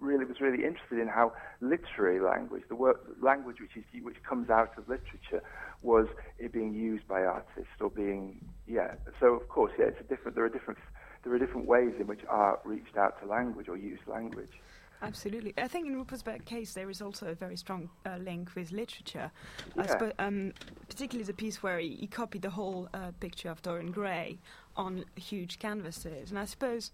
really 0.00 0.24
was 0.24 0.40
really 0.40 0.64
interested 0.64 1.00
in 1.00 1.08
how 1.08 1.32
literary 1.60 2.20
language, 2.20 2.62
the 2.68 2.76
work 2.76 3.00
language 3.20 3.56
which 3.60 3.76
is 3.76 3.84
which 4.02 4.16
comes 4.28 4.48
out 4.50 4.70
of 4.78 4.88
literature, 4.88 5.42
was 5.82 6.06
it 6.38 6.52
being 6.52 6.74
used 6.74 7.06
by 7.08 7.22
artists 7.22 7.76
or 7.80 7.90
being 7.90 8.40
yeah. 8.66 8.94
So 9.20 9.34
of 9.34 9.48
course 9.48 9.72
yeah, 9.78 9.86
it's 9.86 10.00
a 10.00 10.04
different. 10.04 10.36
There 10.36 10.44
are 10.44 10.48
different 10.50 10.78
there 11.24 11.32
are 11.34 11.38
different 11.38 11.66
ways 11.66 11.92
in 11.98 12.06
which 12.06 12.20
art 12.28 12.60
reached 12.64 12.96
out 12.96 13.20
to 13.20 13.26
language 13.28 13.68
or 13.68 13.76
used 13.76 14.06
language. 14.06 14.52
Absolutely. 15.00 15.54
I 15.56 15.68
think 15.68 15.86
in 15.86 15.94
Ruppersberg's 15.94 16.44
case, 16.44 16.72
there 16.72 16.90
is 16.90 17.00
also 17.00 17.26
a 17.26 17.34
very 17.34 17.56
strong 17.56 17.88
uh, 18.04 18.16
link 18.16 18.54
with 18.54 18.72
literature. 18.72 19.30
Yeah. 19.76 19.86
Sp- 19.94 20.16
um, 20.18 20.52
particularly 20.88 21.24
the 21.24 21.34
piece 21.34 21.62
where 21.62 21.78
he, 21.78 21.94
he 21.94 22.06
copied 22.06 22.42
the 22.42 22.50
whole 22.50 22.88
uh, 22.92 23.12
picture 23.20 23.50
of 23.50 23.62
Dorian 23.62 23.92
Gray 23.92 24.38
on 24.76 25.04
huge 25.14 25.58
canvases. 25.58 26.30
And 26.30 26.38
I 26.38 26.46
suppose 26.46 26.90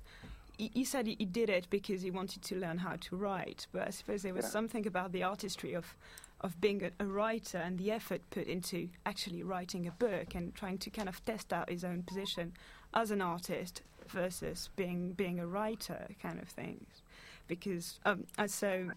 he, 0.58 0.70
he 0.75 0.84
said 0.84 1.06
he, 1.06 1.16
he, 1.18 1.25
did 1.25 1.49
it 1.49 1.66
because 1.70 2.02
he 2.02 2.11
wanted 2.11 2.42
to 2.42 2.56
learn 2.56 2.78
how 2.78 2.96
to 2.96 3.16
write. 3.16 3.66
But 3.73 3.88
I 3.88 3.90
suppose 3.90 4.23
there 4.23 4.34
was 4.34 4.44
yeah. 4.44 4.50
something 4.50 4.87
about 4.87 5.12
the 5.12 5.23
artistry 5.23 5.73
of, 5.73 5.96
of 6.42 6.61
being 6.61 6.84
a, 6.84 6.90
a, 7.02 7.06
writer 7.06 7.58
and 7.58 7.78
the 7.78 7.90
effort 7.90 8.20
put 8.30 8.46
into 8.46 8.88
actually 9.06 9.42
writing 9.42 9.87
a 9.87 9.92
book 9.92 10.34
and 10.34 10.54
trying 10.54 10.78
to 10.78 10.90
kind 10.90 11.08
of 11.08 11.25
test 11.25 11.52
out 11.54 11.70
his 11.70 11.84
own 11.84 12.02
position 12.02 12.52
as 12.92 13.11
an 13.11 13.23
artist 13.23 13.80
versus 14.06 14.68
being, 14.76 15.12
being 15.12 15.40
a 15.40 15.46
writer 15.46 16.08
kind 16.20 16.38
of 16.38 16.49
things 16.49 17.02
because 17.47 18.01
um, 18.05 18.25
so 18.47 18.91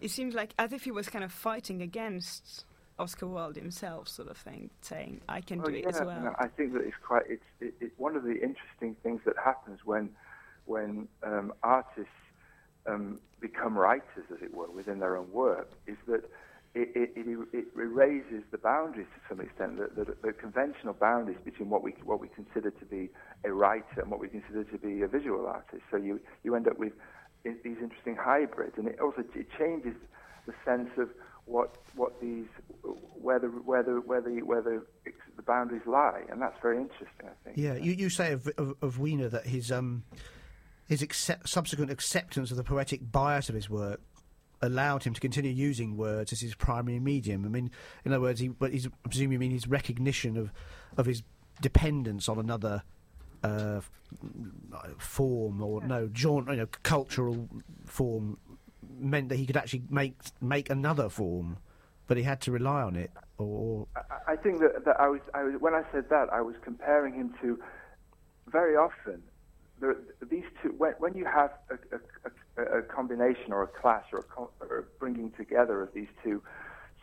it 0.00 0.10
seems 0.10 0.34
like 0.34 0.54
as 0.58 0.72
if 0.72 0.84
he 0.84 0.90
was 0.90 1.08
kind 1.08 1.24
of 1.24 1.32
fighting 1.32 1.82
against 1.82 2.64
Oscar 2.98 3.26
Wilde 3.26 3.56
himself, 3.56 4.08
sort 4.08 4.28
of 4.28 4.36
thing, 4.36 4.70
saying 4.82 5.20
I 5.28 5.40
can 5.40 5.60
oh, 5.60 5.64
do 5.64 5.74
it 5.74 5.84
yeah, 5.84 5.88
as 5.88 6.00
well. 6.00 6.20
No, 6.20 6.34
I 6.38 6.48
think 6.48 6.74
that 6.74 6.82
it's 6.82 6.96
quite 7.02 7.24
it's 7.28 7.42
it, 7.60 7.92
one 7.96 8.14
of 8.16 8.24
the 8.24 8.34
interesting 8.34 8.94
things 9.02 9.20
that 9.24 9.34
happens 9.42 9.80
when 9.84 10.10
when 10.66 11.08
um, 11.22 11.52
artists 11.62 12.12
um, 12.86 13.18
become 13.40 13.76
writers, 13.76 14.24
as 14.32 14.42
it 14.42 14.54
were, 14.54 14.70
within 14.70 15.00
their 15.00 15.16
own 15.16 15.30
work, 15.32 15.70
is 15.86 15.96
that 16.06 16.24
it, 16.74 16.90
it, 16.94 17.12
it, 17.16 17.48
it 17.52 17.64
erases 17.76 18.44
the 18.52 18.58
boundaries 18.58 19.06
to 19.14 19.20
some 19.28 19.40
extent, 19.40 19.78
the, 19.78 20.04
the, 20.04 20.14
the, 20.22 20.32
conventional 20.32 20.92
boundaries 20.92 21.38
between 21.44 21.68
what 21.68 21.82
we 21.82 21.92
what 22.04 22.20
we 22.20 22.28
consider 22.28 22.70
to 22.70 22.84
be 22.84 23.08
a 23.44 23.52
writer 23.52 24.00
and 24.00 24.10
what 24.10 24.20
we 24.20 24.28
consider 24.28 24.62
to 24.62 24.78
be 24.78 25.02
a 25.02 25.08
visual 25.08 25.46
artist. 25.46 25.82
So 25.90 25.96
you 25.96 26.20
you 26.44 26.54
end 26.54 26.68
up 26.68 26.78
with 26.78 26.92
these 27.44 27.78
interesting 27.82 28.16
hybrids, 28.16 28.76
and 28.76 28.88
it 28.88 29.00
also 29.00 29.22
it 29.34 29.46
changes 29.58 29.94
the 30.46 30.54
sense 30.64 30.90
of 30.98 31.08
what 31.46 31.76
what 31.94 32.20
these 32.20 32.46
where 33.20 33.38
the 33.38 33.48
where 33.48 33.82
the 33.82 34.02
where 34.06 34.20
the 34.20 34.42
where 34.42 34.62
the, 34.62 34.82
the 35.36 35.42
boundaries 35.42 35.82
lie, 35.86 36.22
and 36.30 36.40
that's 36.40 36.60
very 36.62 36.78
interesting. 36.78 37.26
I 37.26 37.44
think. 37.44 37.56
Yeah, 37.56 37.74
you, 37.74 37.92
you 37.92 38.10
say 38.10 38.32
of, 38.32 38.46
of, 38.58 38.74
of 38.82 38.98
Weiner 38.98 39.28
that 39.28 39.46
his 39.46 39.72
um 39.72 40.04
his 40.86 41.02
accept, 41.02 41.48
subsequent 41.48 41.90
acceptance 41.90 42.50
of 42.50 42.56
the 42.56 42.64
poetic 42.64 43.10
bias 43.10 43.48
of 43.48 43.54
his 43.54 43.70
work 43.70 44.00
allowed 44.62 45.04
him 45.04 45.14
to 45.14 45.20
continue 45.20 45.50
using 45.50 45.96
words 45.96 46.32
as 46.32 46.40
his 46.40 46.54
primary 46.54 47.00
medium. 47.00 47.44
I 47.44 47.48
mean, 47.48 47.70
in 48.04 48.12
other 48.12 48.20
words, 48.20 48.40
he, 48.40 48.48
but 48.48 48.72
he's, 48.72 48.88
you 49.12 49.28
mean 49.28 49.50
his 49.50 49.66
recognition 49.66 50.36
of 50.36 50.52
of 50.96 51.06
his 51.06 51.22
dependence 51.60 52.28
on 52.28 52.38
another 52.38 52.82
uh, 53.42 53.80
form 54.98 55.62
or 55.62 55.82
no 55.84 56.08
jaunt, 56.12 56.48
you 56.48 56.56
know, 56.56 56.68
cultural 56.82 57.48
form 57.86 58.38
meant 58.98 59.28
that 59.28 59.36
he 59.36 59.46
could 59.46 59.56
actually 59.56 59.82
make 59.90 60.14
make 60.40 60.70
another 60.70 61.08
form, 61.08 61.56
but 62.06 62.16
he 62.16 62.22
had 62.22 62.40
to 62.42 62.52
rely 62.52 62.82
on 62.82 62.96
it. 62.96 63.10
Or 63.38 63.86
I, 63.96 64.32
I 64.32 64.36
think 64.36 64.60
that, 64.60 64.84
that 64.84 65.00
I, 65.00 65.08
was, 65.08 65.20
I 65.34 65.44
was 65.44 65.54
when 65.60 65.74
I 65.74 65.82
said 65.92 66.08
that 66.10 66.32
I 66.32 66.40
was 66.40 66.56
comparing 66.62 67.14
him 67.14 67.34
to 67.40 67.58
very 68.48 68.76
often 68.76 69.22
there, 69.80 69.96
these 70.28 70.44
two 70.62 70.74
when, 70.76 70.92
when 70.98 71.14
you 71.14 71.24
have 71.24 71.52
a, 71.70 72.60
a, 72.60 72.78
a, 72.78 72.82
combination 72.82 73.52
or 73.52 73.62
a 73.62 73.66
clash 73.66 74.04
or 74.12 74.18
a, 74.18 74.64
or 74.64 74.78
a 74.78 74.82
bringing 74.98 75.30
together 75.32 75.82
of 75.82 75.92
these 75.94 76.08
two 76.22 76.42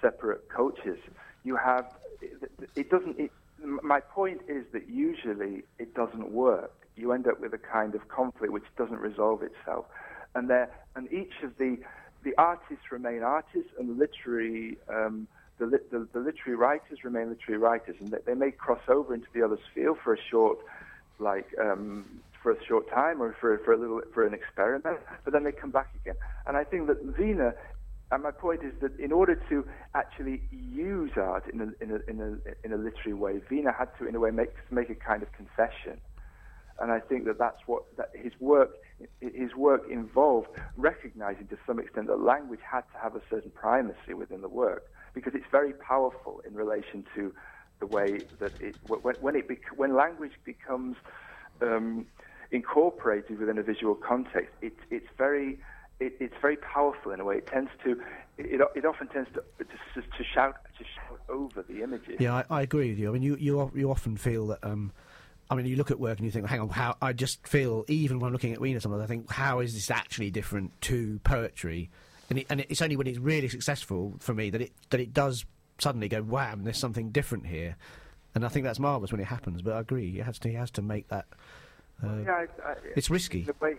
separate 0.02 0.48
cultures, 0.50 1.00
you 1.44 1.56
have 1.56 1.86
it, 2.22 2.52
it 2.76 2.90
doesn't. 2.90 3.20
It, 3.20 3.32
my 3.64 4.00
point 4.00 4.42
is 4.48 4.66
that 4.74 4.90
usually 4.90 5.64
it 5.80 5.94
doesn't 5.94 6.32
work. 6.32 6.74
You 6.96 7.12
end 7.12 7.28
up 7.28 7.40
with 7.40 7.54
a 7.54 7.58
kind 7.58 7.96
of 7.96 8.08
conflict 8.08 8.52
which 8.52 8.64
doesn't 8.78 9.00
resolve 9.00 9.44
itself, 9.44 9.86
and 10.36 10.50
there 10.50 10.70
and 10.96 11.12
each 11.12 11.34
of 11.44 11.58
the 11.58 11.78
the 12.24 12.34
artists 12.38 12.92
remain 12.92 13.24
artists, 13.24 13.70
and 13.78 13.90
the 13.90 13.94
literary 13.94 14.78
um, 14.90 15.28
the, 15.60 15.66
the, 15.92 16.08
the, 16.14 16.20
literary 16.20 16.56
writers 16.56 17.04
remain 17.04 17.30
literary 17.30 17.60
writers, 17.60 17.96
and 18.00 18.16
they, 18.26 18.34
may 18.36 18.52
cross 18.52 18.82
over 18.88 19.14
into 19.14 19.28
the 19.34 19.42
other's 19.42 19.66
field 19.74 19.98
for 20.04 20.14
a 20.14 20.18
short, 20.30 20.60
like 21.18 21.48
um, 21.60 22.06
for 22.44 22.52
a 22.52 22.66
short 22.66 22.88
time 22.92 23.22
or 23.22 23.36
for 23.40 23.58
for 23.60 23.74
a 23.74 23.78
little 23.78 24.02
for 24.14 24.26
an 24.26 24.34
experiment, 24.34 25.00
but 25.24 25.34
then 25.34 25.44
they 25.44 25.52
come 25.52 25.72
back 25.72 25.90
again. 26.02 26.16
And 26.46 26.56
I 26.58 26.64
think 26.64 26.88
that 26.88 27.04
Weiner 27.18 27.56
and 28.12 28.24
my 28.24 28.32
point 28.32 28.62
is 28.64 28.74
that 28.82 28.98
in 29.00 29.12
order 29.12 29.36
to 29.50 29.66
actually 29.94 30.42
use 30.52 31.12
art 31.18 31.44
in 31.52 31.62
a, 31.62 31.84
in 31.84 31.92
a, 31.92 32.10
in 32.10 32.22
a, 32.22 32.66
in 32.66 32.74
a 32.74 32.78
literary 32.78 33.14
way, 33.14 33.42
Weiner 33.52 33.76
had 33.78 33.90
to, 34.00 34.08
in 34.08 34.16
a 34.16 34.20
way, 34.20 34.32
make, 34.32 34.52
make 34.72 34.90
a 34.90 34.96
kind 34.96 35.24
of 35.24 35.32
confession. 35.34 36.00
And 36.80 36.92
I 36.92 37.00
think 37.00 37.26
that 37.26 37.38
that's 37.40 37.58
what 37.66 37.84
that 37.98 38.10
his 38.14 38.34
work 38.40 38.70
his 39.20 39.56
work 39.56 39.82
involved 39.92 40.48
recognizing 40.76 41.48
to 41.48 41.58
some 41.66 41.80
extent 41.80 42.06
that 42.06 42.20
language 42.20 42.60
had 42.70 42.82
to 42.94 43.00
have 43.02 43.16
a 43.16 43.22
certain 43.32 43.50
primacy 43.50 44.14
within 44.16 44.42
the 44.42 44.50
work 44.50 44.84
because 45.16 45.34
it's 45.36 45.46
very 45.52 45.74
powerful 45.74 46.42
in 46.48 46.54
relation 46.54 47.04
to 47.16 47.34
the 47.80 47.88
way 47.88 48.22
that 48.40 48.52
it 48.60 48.76
when, 48.86 49.16
when 49.22 49.36
it 49.36 49.46
when 49.76 49.96
language 49.96 50.34
becomes 50.46 50.98
um, 51.64 52.06
incorporated 52.52 53.40
within 53.40 53.58
a 53.58 53.64
visual 53.64 53.96
context, 53.96 54.54
it, 54.62 54.74
it's 54.90 55.08
very 55.18 55.60
it, 56.00 56.14
it's 56.20 56.36
very 56.42 56.58
powerful 56.58 57.12
in 57.12 57.20
a 57.20 57.26
way. 57.26 57.38
It 57.38 57.48
tends 57.48 57.72
to, 57.84 57.92
it, 58.38 58.62
it 58.76 58.86
often 58.86 59.08
tends 59.08 59.30
to, 59.34 59.44
to, 59.64 60.02
to 60.02 60.24
shout 60.24 60.56
to 60.78 60.84
shout 60.84 61.20
over 61.30 61.64
the 61.64 61.84
images. 61.84 62.18
Yeah, 62.20 62.36
I, 62.36 62.44
I, 62.50 62.62
agree 62.62 62.90
with 62.90 63.00
you. 63.00 63.10
I 63.10 63.12
mean, 63.12 63.24
you 63.24 63.36
you 63.40 63.72
you 63.76 63.92
often 63.92 64.18
feel 64.18 64.48
that. 64.48 64.60
Um, 64.64 64.92
I 65.50 65.56
mean, 65.56 65.66
you 65.66 65.78
look 65.78 65.92
at 65.92 66.00
work 66.00 66.18
and 66.18 66.26
you 66.26 66.32
think, 66.32 66.46
hang 66.46 66.60
on, 66.60 66.70
how? 66.70 66.98
I 67.02 67.14
just 67.14 67.48
feel 67.48 67.86
even 67.88 68.20
when 68.20 68.28
I'm 68.28 68.34
looking 68.34 68.52
at 68.52 68.60
Weiner, 68.60 68.82
sometimes 68.82 69.02
I 69.02 69.08
think, 69.08 69.32
how 69.32 69.60
is 69.60 69.74
this 69.74 69.90
actually 69.90 70.30
different 70.30 70.80
to 70.82 71.20
poetry? 71.24 71.90
And, 72.30 72.40
it, 72.40 72.48
and 72.50 72.60
it's 72.68 72.82
only 72.82 72.98
when 72.98 73.08
it's 73.08 73.18
really 73.18 73.48
successful 73.48 74.16
for 74.20 74.34
me 74.34 74.50
that 74.50 74.62
it 74.62 74.74
that 74.90 75.00
it 75.00 75.14
does 75.14 75.46
suddenly 75.80 76.10
go, 76.10 76.22
wham, 76.22 76.64
there's 76.64 76.78
something 76.78 77.12
different 77.12 77.48
here. 77.48 77.78
And 78.36 78.46
I 78.46 78.50
think 78.50 78.66
that's 78.66 78.80
marvellous 78.80 79.12
when 79.12 79.22
it 79.22 79.28
happens. 79.28 79.62
But 79.62 79.74
I 79.74 79.80
agree, 79.80 80.12
he 80.12 80.20
has 80.20 80.38
to, 80.40 80.50
he 80.50 80.56
has 80.56 80.70
to 80.72 80.82
make 80.82 81.08
that. 81.08 81.26
Uh, 82.04 82.08
well, 82.08 82.20
yeah, 82.20 82.32
I, 82.32 82.70
I, 82.70 82.76
it's 82.96 83.10
risky. 83.10 83.44
The 83.44 83.56
way 83.60 83.76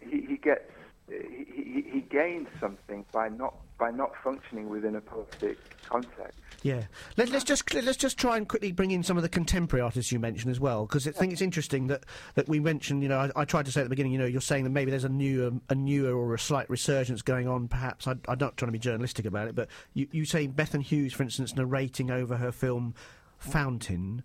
he, 0.00 0.08
he, 0.10 0.26
he 0.26 0.36
gets 0.36 0.62
he, 1.10 1.84
he, 1.92 2.00
gained 2.02 2.46
something 2.58 3.04
by 3.12 3.28
not 3.28 3.54
by 3.78 3.90
not 3.90 4.12
functioning 4.22 4.68
within 4.68 4.96
a 4.96 5.00
poetic 5.00 5.58
context. 5.88 6.38
Yeah, 6.62 6.84
Let, 7.16 7.32
us 7.32 7.42
just 7.42 7.72
let's 7.72 7.96
just 7.96 8.18
try 8.18 8.36
and 8.36 8.46
quickly 8.46 8.70
bring 8.70 8.90
in 8.90 9.02
some 9.02 9.16
of 9.16 9.22
the 9.22 9.28
contemporary 9.28 9.80
artists 9.80 10.12
you 10.12 10.18
mentioned 10.18 10.50
as 10.50 10.60
well, 10.60 10.84
because 10.84 11.08
I 11.08 11.12
think 11.12 11.32
it's 11.32 11.40
interesting 11.40 11.86
that, 11.86 12.04
that 12.34 12.48
we 12.48 12.60
mentioned. 12.60 13.02
You 13.02 13.08
know, 13.08 13.18
I, 13.18 13.30
I, 13.34 13.44
tried 13.44 13.64
to 13.66 13.72
say 13.72 13.80
at 13.80 13.84
the 13.84 13.90
beginning. 13.90 14.12
You 14.12 14.18
know, 14.18 14.26
you're 14.26 14.40
saying 14.40 14.64
that 14.64 14.70
maybe 14.70 14.90
there's 14.90 15.04
a 15.04 15.08
newer 15.08 15.48
um, 15.48 15.62
a 15.70 15.74
newer 15.74 16.14
or 16.14 16.34
a 16.34 16.38
slight 16.38 16.68
resurgence 16.68 17.22
going 17.22 17.48
on. 17.48 17.68
Perhaps 17.68 18.06
I, 18.06 18.16
I'm 18.28 18.38
not 18.38 18.56
trying 18.56 18.68
to 18.68 18.72
be 18.72 18.78
journalistic 18.78 19.24
about 19.24 19.48
it, 19.48 19.54
but 19.54 19.68
you, 19.94 20.06
you 20.12 20.24
say 20.24 20.46
Bethan 20.46 20.84
Huws, 20.84 21.12
for 21.12 21.22
instance, 21.22 21.56
narrating 21.56 22.10
over 22.10 22.36
her 22.36 22.52
film 22.52 22.94
Fountain, 23.38 24.22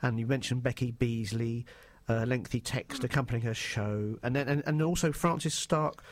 and 0.00 0.20
you 0.20 0.26
mentioned 0.26 0.62
Becky 0.62 0.92
Beasley 0.92 1.66
uh, 2.12 2.26
lengthy 2.26 2.60
text 2.60 3.04
accompanying 3.04 3.44
her 3.44 3.54
show, 3.54 4.18
and 4.22 4.36
then 4.36 4.48
and, 4.48 4.62
and 4.66 4.82
also 4.82 5.12
Frances 5.12 5.54
Stark. 5.54 6.02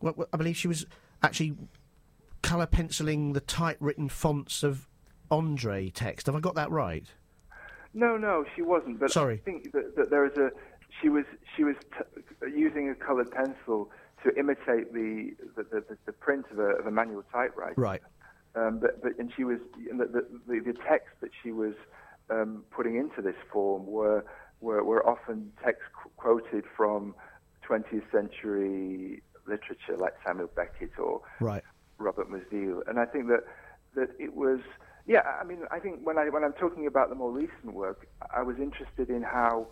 Well, 0.00 0.26
I 0.32 0.36
believe 0.36 0.56
she 0.56 0.68
was 0.68 0.86
actually 1.22 1.56
colour 2.42 2.66
penciling 2.66 3.32
the 3.32 3.40
typewritten 3.40 4.08
fonts 4.08 4.62
of 4.62 4.86
Andre 5.30 5.90
text. 5.90 6.26
Have 6.26 6.36
I 6.36 6.40
got 6.40 6.54
that 6.56 6.70
right? 6.70 7.06
No, 7.94 8.16
no, 8.16 8.44
she 8.54 8.62
wasn't. 8.62 8.98
But 9.00 9.12
Sorry. 9.12 9.34
I 9.34 9.50
think 9.50 9.72
that, 9.72 9.96
that 9.96 10.10
there 10.10 10.26
is 10.26 10.36
a 10.36 10.50
she 11.00 11.08
was 11.08 11.24
she 11.56 11.64
was 11.64 11.76
t- 11.96 12.50
using 12.54 12.90
a 12.90 12.94
coloured 12.94 13.30
pencil 13.30 13.90
to 14.24 14.36
imitate 14.38 14.92
the 14.92 15.34
the, 15.56 15.62
the, 15.62 15.96
the 16.06 16.12
print 16.12 16.46
of 16.50 16.58
a, 16.58 16.70
of 16.76 16.86
a, 16.86 16.90
manual 16.90 17.24
typewriter. 17.32 17.74
Right. 17.76 18.02
Um, 18.56 18.78
but, 18.78 19.02
but 19.02 19.18
and 19.18 19.32
she 19.36 19.44
was 19.44 19.58
the, 19.76 20.24
the, 20.46 20.60
the 20.60 20.74
text 20.86 21.14
that 21.20 21.30
she 21.42 21.50
was 21.50 21.74
um, 22.30 22.64
putting 22.70 22.96
into 22.96 23.20
this 23.20 23.36
form 23.52 23.86
were 23.86 24.24
were, 24.64 24.82
were 24.82 25.06
often 25.06 25.52
texts 25.62 25.84
qu- 26.02 26.10
quoted 26.16 26.64
from 26.76 27.14
20th 27.68 28.10
century 28.10 29.22
literature 29.46 29.96
like 29.98 30.14
Samuel 30.26 30.50
Beckett 30.56 30.98
or 30.98 31.20
right. 31.40 31.62
Robert 31.98 32.28
Musil. 32.30 32.80
And 32.88 32.98
I 32.98 33.04
think 33.04 33.28
that, 33.28 33.44
that 33.94 34.08
it 34.18 34.34
was, 34.34 34.60
yeah, 35.06 35.20
I 35.40 35.44
mean, 35.44 35.60
I 35.70 35.78
think 35.78 36.00
when, 36.02 36.18
I, 36.18 36.28
when 36.30 36.42
I'm 36.42 36.54
talking 36.54 36.86
about 36.86 37.10
the 37.10 37.14
more 37.14 37.30
recent 37.30 37.74
work, 37.74 38.08
I 38.34 38.42
was 38.42 38.56
interested 38.58 39.10
in 39.10 39.22
how 39.22 39.68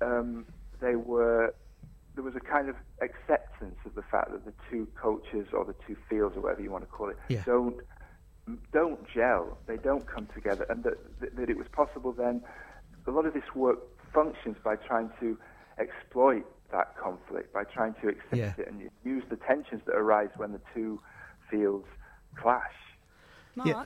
um, 0.00 0.46
they 0.80 0.94
were, 0.94 1.54
there 2.14 2.24
was 2.24 2.36
a 2.36 2.40
kind 2.40 2.68
of 2.68 2.76
acceptance 3.00 3.76
of 3.84 3.94
the 3.94 4.02
fact 4.02 4.30
that 4.30 4.44
the 4.44 4.52
two 4.70 4.86
cultures 5.00 5.48
or 5.52 5.64
the 5.64 5.74
two 5.86 5.96
fields 6.08 6.36
or 6.36 6.42
whatever 6.42 6.62
you 6.62 6.70
want 6.70 6.84
to 6.84 6.90
call 6.90 7.08
it 7.08 7.16
yeah. 7.28 7.42
don't 7.46 7.80
don't 8.72 8.98
gel, 9.08 9.56
they 9.66 9.76
don't 9.76 10.06
come 10.06 10.26
together, 10.34 10.66
and 10.68 10.82
that, 10.84 11.36
that 11.36 11.48
it 11.48 11.56
was 11.56 11.68
possible 11.70 12.12
then. 12.12 12.42
A 13.06 13.10
lot 13.10 13.24
of 13.24 13.34
this 13.34 13.54
work 13.54 13.78
functions 14.14 14.56
by 14.64 14.76
trying 14.76 15.10
to 15.20 15.38
exploit 15.78 16.44
that 16.72 16.96
conflict, 16.96 17.52
by 17.52 17.64
trying 17.64 17.94
to 18.02 18.08
accept 18.08 18.34
yeah. 18.34 18.52
it 18.58 18.66
and 18.66 18.90
use 19.04 19.22
the 19.30 19.36
tensions 19.36 19.82
that 19.86 19.94
arise 19.94 20.30
when 20.36 20.52
the 20.52 20.60
two 20.74 21.00
fields 21.50 21.86
clash. 22.36 22.72
Mark, 23.54 23.68
yeah. 23.68 23.84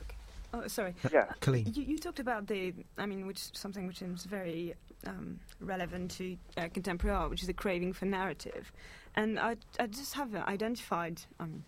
oh 0.53 0.67
sorry, 0.67 0.95
yeah, 1.11 1.25
Coline. 1.41 1.71
You, 1.73 1.83
you, 1.83 1.97
talked 1.97 2.19
about 2.19 2.47
the, 2.47 2.73
I 2.97 3.05
mean, 3.05 3.27
which 3.27 3.55
something 3.55 3.85
which 3.85 4.01
is 4.01 4.23
very 4.23 4.75
um, 5.05 5.39
relevant 5.59 6.11
to 6.11 6.37
uh, 6.55 6.69
contemporary 6.73 7.15
art, 7.15 7.29
which 7.29 7.41
is 7.41 7.47
the 7.47 7.53
craving 7.53 7.91
for 7.93 8.05
narrative, 8.05 8.71
and 9.15 9.37
I, 9.39 9.57
I 9.79 9.87
just 9.87 10.13
have 10.15 10.33
identified. 10.35 11.21
Um, 11.39 11.65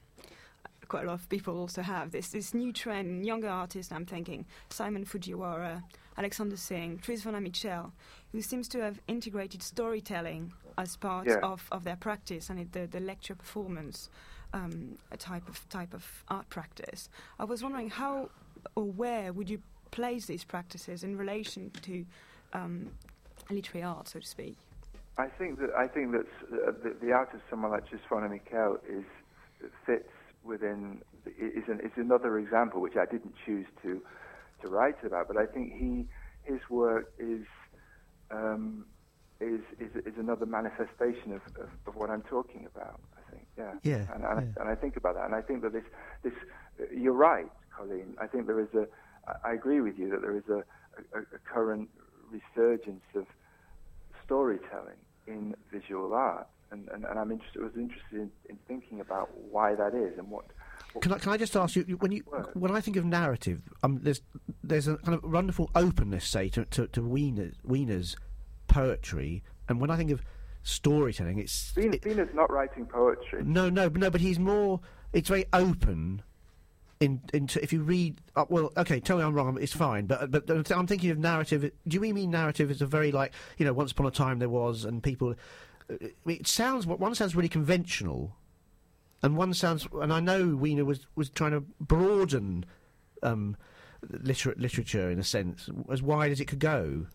quite 0.88 1.04
a 1.04 1.08
lot 1.08 1.13
of 1.13 1.30
people 1.30 1.56
also 1.56 1.84
have 1.84 2.10
this 2.10 2.30
this 2.30 2.54
new 2.54 2.74
trend, 2.74 3.25
younger 3.25 3.50
artists. 3.50 3.92
I'm 3.92 4.06
thinking 4.06 4.46
Simon 4.70 5.06
Fujiwara, 5.06 5.84
Alexander 6.20 6.58
Singh, 6.58 7.00
Tris 7.00 7.24
Vonna-Michell, 7.24 7.94
who 8.34 8.42
seems 8.42 8.68
to 8.68 8.82
have 8.82 9.00
integrated 9.08 9.64
storytelling 9.64 10.52
as 10.78 10.98
part 10.98 11.28
yeah. 11.28 11.38
of, 11.42 11.66
of 11.72 11.86
their 11.86 11.96
practice 11.96 12.50
and 12.50 12.60
it, 12.60 12.74
the, 12.74 12.88
the 12.88 13.00
lecture 13.00 13.36
performance 13.36 14.10
um, 14.54 14.98
a 15.12 15.18
type 15.18 15.48
of 15.48 15.68
type 15.70 15.94
of 15.94 16.06
art 16.28 16.50
practice. 16.50 17.08
I 17.40 17.46
was 17.46 17.64
wondering 17.64 17.90
how 17.90 18.30
or 18.76 18.84
where 18.84 19.32
would 19.32 19.50
you 19.50 19.62
place 19.92 20.26
these 20.26 20.44
practices 20.44 21.04
in 21.04 21.18
relation 21.18 21.72
to 21.84 22.06
um, 22.54 22.90
literary 23.50 23.84
art, 23.84 24.10
so 24.10 24.20
to 24.20 24.28
speak? 24.28 24.58
I 25.18 25.28
think 25.28 25.60
that 25.60 25.70
I 25.78 25.88
think 25.88 26.12
that 26.12 26.26
uh, 26.52 26.72
the, 26.84 26.96
the, 27.02 27.12
art 27.14 27.34
of 27.34 27.42
someone 27.50 27.72
like 27.72 27.88
Tris 27.88 28.02
Vonna-Michell 28.10 28.80
is 28.90 29.06
fits 29.86 30.10
within 30.44 31.00
is 31.26 31.64
an, 31.68 31.80
is 31.82 31.92
another 31.96 32.40
example 32.40 32.82
which 32.82 32.98
I 32.98 33.06
didn't 33.06 33.36
choose 33.46 33.68
to 33.84 34.02
to 34.62 34.68
write 34.68 35.04
about, 35.04 35.28
but 35.28 35.38
I 35.38 35.46
think 35.46 35.74
he 35.74 36.06
his 36.44 36.60
work 36.70 37.12
is 37.20 37.46
um, 38.32 38.86
is, 39.39 39.62
is 39.80 39.96
is 40.06 40.13
another 40.18 40.46
manifestation 40.46 41.34
of, 41.34 41.42
of, 41.62 41.70
of, 41.88 41.96
what 41.96 42.10
I'm 42.10 42.24
talking 42.24 42.68
about. 42.74 43.00
I 43.18 43.32
think, 43.32 43.48
yeah, 43.58 43.74
yeah, 43.84 43.96
and, 44.13 44.24
and, 44.24 44.24
yeah. 44.24 44.30
I, 44.58 44.62
and 44.62 44.70
I 44.70 44.75
think 44.75 44.98
about 44.98 45.16
that, 45.16 45.25
and 45.25 45.36
I 45.36 45.42
think 45.42 45.62
that 45.62 45.74
this 45.74 45.86
this 46.24 46.34
you're 46.96 47.13
right, 47.13 47.50
Coline. 47.75 48.16
I 48.22 48.28
think 48.28 48.48
there 48.48 48.60
is 48.60 48.74
a 48.74 48.88
I 49.44 49.54
agree 49.54 49.82
with 49.82 49.98
you 49.98 50.10
that 50.10 50.22
there 50.22 50.36
is 50.36 50.48
a, 50.50 50.63
a, 51.18 51.22
a 51.22 51.39
current 51.46 51.89
resurgence 52.32 53.04
of 53.16 53.25
storytelling 54.25 54.98
in 55.28 55.56
visual 55.72 56.13
art, 56.13 56.48
and, 56.72 56.88
and, 56.89 57.06
and 57.06 57.20
I'm 57.20 57.32
interested 57.32 57.62
was 57.62 57.75
interested 57.75 58.13
in, 58.13 58.32
in, 58.50 58.58
thinking 58.68 59.00
about 59.00 59.30
why 59.38 59.75
that 59.75 59.94
is 59.94 60.18
and 60.18 60.30
what 60.30 60.46
Can 61.01 61.13
I, 61.13 61.17
can 61.19 61.31
I 61.31 61.38
just 61.38 61.55
ask 61.55 61.75
you 61.75 61.84
when 62.00 62.12
you 62.12 62.22
when 62.53 62.72
I 62.75 62.81
think 62.81 62.98
of 62.98 63.05
narrative, 63.05 63.62
um, 63.84 64.00
there's 64.01 64.22
there's 64.63 64.88
a 64.88 64.98
kind 64.98 65.13
of 65.15 65.24
wonderful 65.24 65.69
openness, 65.75 66.25
say, 66.25 66.50
to 66.50 66.65
to, 66.65 66.88
to 66.88 67.01
Weiner, 67.01 67.51
Weiner's 67.63 68.15
poetry, 68.67 69.43
and 69.67 69.79
when 69.79 69.89
I 69.91 69.98
think 69.98 70.12
of 70.12 70.22
storytelling, 70.63 71.39
it's 71.39 71.74
Weiner, 71.75 71.93
it- 71.93 72.05
Weiner's 72.05 72.34
not 72.34 72.51
writing 72.51 72.86
poetry. 72.86 73.43
no, 73.43 73.69
no, 73.69 73.88
no, 73.89 74.10
but 74.10 74.22
he's 74.22 74.39
more. 74.39 74.79
It's 75.13 75.29
very 75.29 75.46
open. 75.53 76.24
In, 77.00 77.22
into 77.34 77.63
if 77.63 77.72
you 77.72 77.81
read, 77.81 78.19
uh, 78.36 78.43
well, 78.50 78.74
okay, 78.75 79.00
tell 79.00 79.17
me 79.17 79.24
I'm 79.24 79.34
wrong. 79.34 79.58
It's 79.62 79.72
fine, 79.72 80.05
but 80.05 80.31
but 80.31 80.69
I'm 80.69 80.86
thinking 80.86 81.12
of 81.12 81.17
narrative. 81.17 81.62
Do 81.88 81.96
you 81.96 82.13
mean 82.13 82.29
narrative 82.29 82.69
is 82.69 82.81
a 82.81 82.86
very 82.86 83.13
like 83.13 83.31
you 83.58 83.65
know, 83.65 83.72
once 83.72 83.93
upon 83.93 84.05
a 84.08 84.12
time 84.12 84.39
there 84.39 84.50
was, 84.50 84.84
and 84.84 85.01
people. 85.01 85.34
uh, 85.89 85.96
It 86.25 86.46
sounds 86.46 86.86
one 86.86 87.15
sounds 87.15 87.38
really 87.38 87.48
conventional, 87.48 88.36
and 89.22 89.38
one 89.38 89.54
sounds, 89.54 89.88
and 90.02 90.14
I 90.14 90.20
know 90.20 90.56
Weiner 90.56 90.86
was 90.86 91.06
was 91.16 91.30
trying 91.30 91.52
to 91.52 91.62
broaden 91.80 92.66
um, 93.24 93.58
liter- 94.10 94.56
literature 94.58 95.10
in 95.10 95.20
a 95.20 95.24
sense 95.24 95.70
as 95.92 96.02
wide 96.02 96.32
as 96.32 96.40
it 96.40 96.46
could 96.46 96.60
go. 96.60 97.08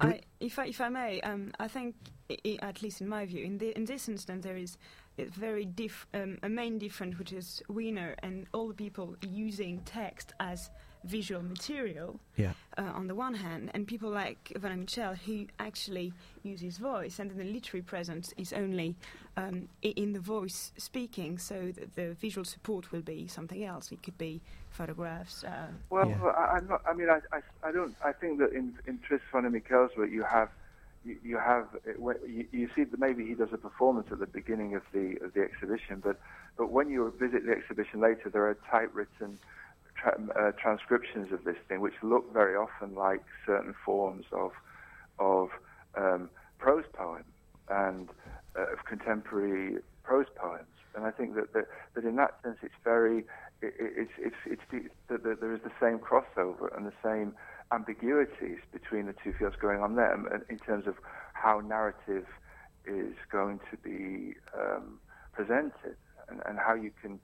I, 0.00 0.20
if 0.40 0.58
I 0.58 0.66
if 0.66 0.80
I 0.80 0.88
may, 0.88 1.20
um, 1.20 1.52
I 1.58 1.68
think, 1.68 1.94
i 2.30 2.58
at 2.60 2.82
least 2.82 3.00
in 3.00 3.08
my 3.08 3.26
view, 3.26 3.44
in 3.44 3.58
the, 3.58 3.76
in 3.76 3.84
this 3.84 4.08
instance, 4.08 4.44
there 4.44 4.56
is 4.56 4.76
a 5.18 5.24
very 5.26 5.64
diff, 5.64 6.06
um, 6.14 6.38
a 6.42 6.48
main 6.48 6.78
difference, 6.78 7.18
which 7.18 7.32
is 7.32 7.62
Weiner 7.68 8.14
and 8.22 8.46
all 8.52 8.68
the 8.68 8.74
people 8.74 9.16
using 9.22 9.80
text 9.84 10.32
as 10.40 10.70
visual 11.04 11.42
material 11.42 12.18
Yeah. 12.36 12.52
uh, 12.78 12.82
on 12.82 13.06
the 13.06 13.14
one 13.14 13.34
hand, 13.34 13.70
and 13.74 13.86
people 13.86 14.10
like 14.10 14.52
Vonna-Michell 14.56 15.14
who 15.26 15.46
actually 15.58 16.12
use 16.42 16.60
his 16.60 16.78
voice, 16.78 17.18
and 17.18 17.30
then 17.30 17.38
the 17.38 17.44
literary 17.52 17.82
presence 17.82 18.32
is 18.36 18.52
only 18.52 18.96
um, 19.36 19.68
in 19.82 20.12
the 20.12 20.20
voice 20.20 20.72
speaking, 20.76 21.38
so 21.38 21.72
that 21.72 21.94
the 21.94 22.14
visual 22.14 22.44
support 22.44 22.92
will 22.92 23.02
be 23.02 23.26
something 23.26 23.64
else. 23.64 23.92
It 23.92 24.02
could 24.02 24.16
be 24.18 24.40
photographs. 24.70 25.44
Uh, 25.44 25.68
Well, 25.90 26.08
Yeah. 26.08 26.22
I, 26.24 26.56
I'm 26.56 26.68
not. 26.68 26.82
I 26.88 26.92
mean, 26.94 27.08
I, 27.10 27.20
I, 27.32 27.40
I 27.68 27.72
don't. 27.72 27.94
I 28.04 28.12
think 28.12 28.38
that 28.38 28.52
in 28.52 28.74
in 28.86 28.98
Tris 29.00 29.20
Vonna-Michell's 29.32 29.90
work, 29.96 30.10
you 30.10 30.22
have, 30.22 30.48
you, 31.04 31.16
you 31.22 31.36
have, 31.38 31.66
you, 32.26 32.46
you 32.52 32.68
see 32.74 32.84
that 32.84 32.98
maybe 32.98 33.26
he 33.26 33.34
does 33.34 33.52
a 33.52 33.58
performance 33.58 34.08
at 34.10 34.18
the 34.20 34.26
beginning 34.26 34.74
of 34.74 34.82
the 34.92 35.16
of 35.24 35.34
the 35.34 35.42
exhibition, 35.42 36.00
but 36.02 36.18
but 36.56 36.70
when 36.70 36.88
you 36.88 37.12
visit 37.18 37.44
the 37.44 37.52
exhibition 37.52 38.00
later, 38.00 38.30
there 38.30 38.46
are 38.46 38.56
typewritten 38.70 39.38
tra- 40.04 40.20
uh, 40.48 40.52
transcriptions 40.62 41.32
of 41.32 41.44
this 41.44 41.56
thing, 41.68 41.80
which 41.82 41.94
look 42.04 42.32
very 42.34 42.56
often 42.56 42.94
like 42.96 43.22
certain 43.46 43.74
forms 43.86 44.26
of 44.32 44.52
of 45.18 45.48
um, 45.98 46.30
prose 46.58 46.84
poem 46.96 47.24
and 47.70 48.10
uh, 48.58 48.72
of 48.72 48.80
contemporary 48.88 49.78
prose 50.04 50.26
poems. 50.40 50.68
And 50.96 51.06
I 51.06 51.12
think 51.12 51.34
that, 51.36 51.52
that, 51.54 51.66
that 51.96 52.04
in 52.04 52.16
that 52.16 52.32
sense, 52.44 52.58
it's 52.62 52.74
very, 52.84 53.20
it, 53.62 53.74
it- 53.80 53.94
it's, 53.96 54.12
it's, 54.18 54.42
it's 54.46 54.62
the, 54.72 54.80
that 55.10 55.24
that 55.24 55.40
there 55.40 55.54
is 55.54 55.62
the 55.64 55.72
same 55.82 55.98
crossover 56.00 56.76
and 56.76 56.86
the 56.86 56.94
same 57.04 57.34
ambiguities 57.72 58.60
between 58.72 59.06
the 59.06 59.14
two 59.24 59.32
fields 59.38 59.56
going 59.60 59.80
on 59.80 59.96
there 59.96 60.14
um, 60.14 60.28
in 60.50 60.58
terms 60.60 60.86
of 60.86 60.96
how 61.34 61.60
narrative 61.60 62.26
is 62.86 63.14
going 63.32 63.60
to 63.72 63.78
be 63.78 64.34
um, 64.58 65.00
presented 65.34 65.96
and, 66.28 66.42
and 66.46 66.58
how 66.58 66.74
you 66.74 66.92
can, 67.02 67.20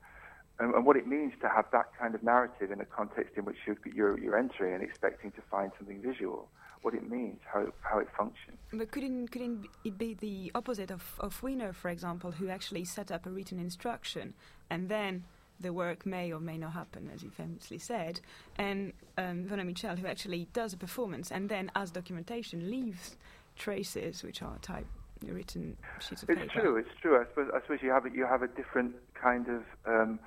and, 0.61 0.75
and 0.75 0.85
what 0.87 0.97
it 0.97 1.07
means 1.07 1.33
to 1.41 1.49
have 1.49 1.65
that 1.73 1.87
kind 1.99 2.15
of 2.15 2.23
narrative 2.23 2.71
in 2.71 2.81
a 2.81 2.85
context 2.85 3.33
in 3.37 3.45
which 3.45 3.57
you're, 3.67 3.79
you're, 3.95 4.19
you're 4.21 4.39
entering 4.39 4.75
and 4.75 4.83
expecting 4.83 5.31
to 5.33 5.43
find 5.51 5.73
something 5.79 6.01
visual, 6.01 6.49
what 6.83 6.95
it 6.95 7.11
means, 7.11 7.39
how, 7.53 7.67
how 7.81 7.99
it 7.99 8.09
functions. 8.17 8.59
But 8.73 8.91
couldn't 8.91 9.29
couldn't 9.29 9.67
it 9.85 9.99
be 9.99 10.15
the 10.15 10.53
opposite 10.55 10.91
of 10.91 11.03
of 11.19 11.43
Weiner, 11.43 11.73
for 11.73 11.89
example, 11.89 12.31
who 12.33 12.49
actually 12.49 12.85
set 12.85 13.11
up 13.11 13.27
a 13.27 13.31
written 13.31 13.59
instruction, 13.59 14.35
and 14.69 14.89
then 14.89 15.25
the 15.59 15.73
work 15.73 16.07
may 16.07 16.33
or 16.33 16.41
may 16.41 16.57
not 16.57 16.73
happen, 16.73 17.11
as 17.15 17.23
you 17.23 17.31
famously 17.31 17.79
said, 17.79 18.21
and 18.57 18.95
um, 19.19 19.45
Vonna-Michell, 19.45 19.97
who 19.97 20.07
actually 20.07 20.49
does 20.55 20.73
a 20.73 20.77
performance, 20.77 21.31
and 21.31 21.51
then 21.51 21.71
as 21.77 21.91
documentation 21.91 22.71
leaves 22.71 23.17
traces, 23.57 24.23
which 24.23 24.41
are 24.43 24.57
type 24.63 24.87
written 25.27 25.77
sheets 26.01 26.23
of 26.23 26.31
It's 26.31 26.41
paper. 26.41 26.61
true. 26.61 26.77
It's 26.77 26.89
true. 27.03 27.21
I 27.21 27.25
suppose. 27.27 27.51
I 27.55 27.61
suppose 27.61 27.79
you 27.83 27.91
have 27.91 28.07
a, 28.07 28.11
you 28.11 28.25
have 28.25 28.43
a 28.43 28.49
different 28.49 28.95
kind 29.13 29.47
of 29.49 29.63
um, 29.85 30.19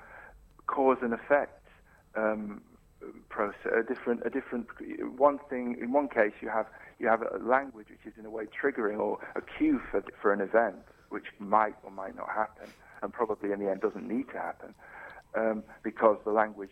cause 0.66 0.98
and 1.02 1.12
effect 1.12 1.66
um, 2.16 2.62
process. 3.28 3.72
A 3.78 3.82
different. 3.82 4.22
A 4.24 4.30
different. 4.30 4.66
One 5.16 5.38
thing. 5.50 5.76
In 5.80 5.92
one 5.92 6.08
case, 6.08 6.32
you 6.40 6.48
have 6.48 6.66
you 6.98 7.08
have 7.08 7.22
a 7.22 7.38
language 7.38 7.88
which 7.90 8.12
is 8.12 8.18
in 8.18 8.26
a 8.26 8.30
way 8.30 8.44
triggering 8.46 8.98
or 8.98 9.18
a 9.36 9.40
cue 9.58 9.80
for 9.90 10.02
for 10.20 10.32
an 10.32 10.40
event 10.40 10.76
which 11.10 11.26
might 11.38 11.74
or 11.84 11.90
might 11.90 12.16
not 12.16 12.28
happen, 12.28 12.68
and 13.02 13.12
probably 13.12 13.52
in 13.52 13.60
the 13.60 13.70
end 13.70 13.80
doesn't 13.80 14.08
need 14.08 14.26
to 14.32 14.38
happen 14.38 14.74
um, 15.36 15.62
because 15.82 16.18
the 16.24 16.32
language 16.32 16.70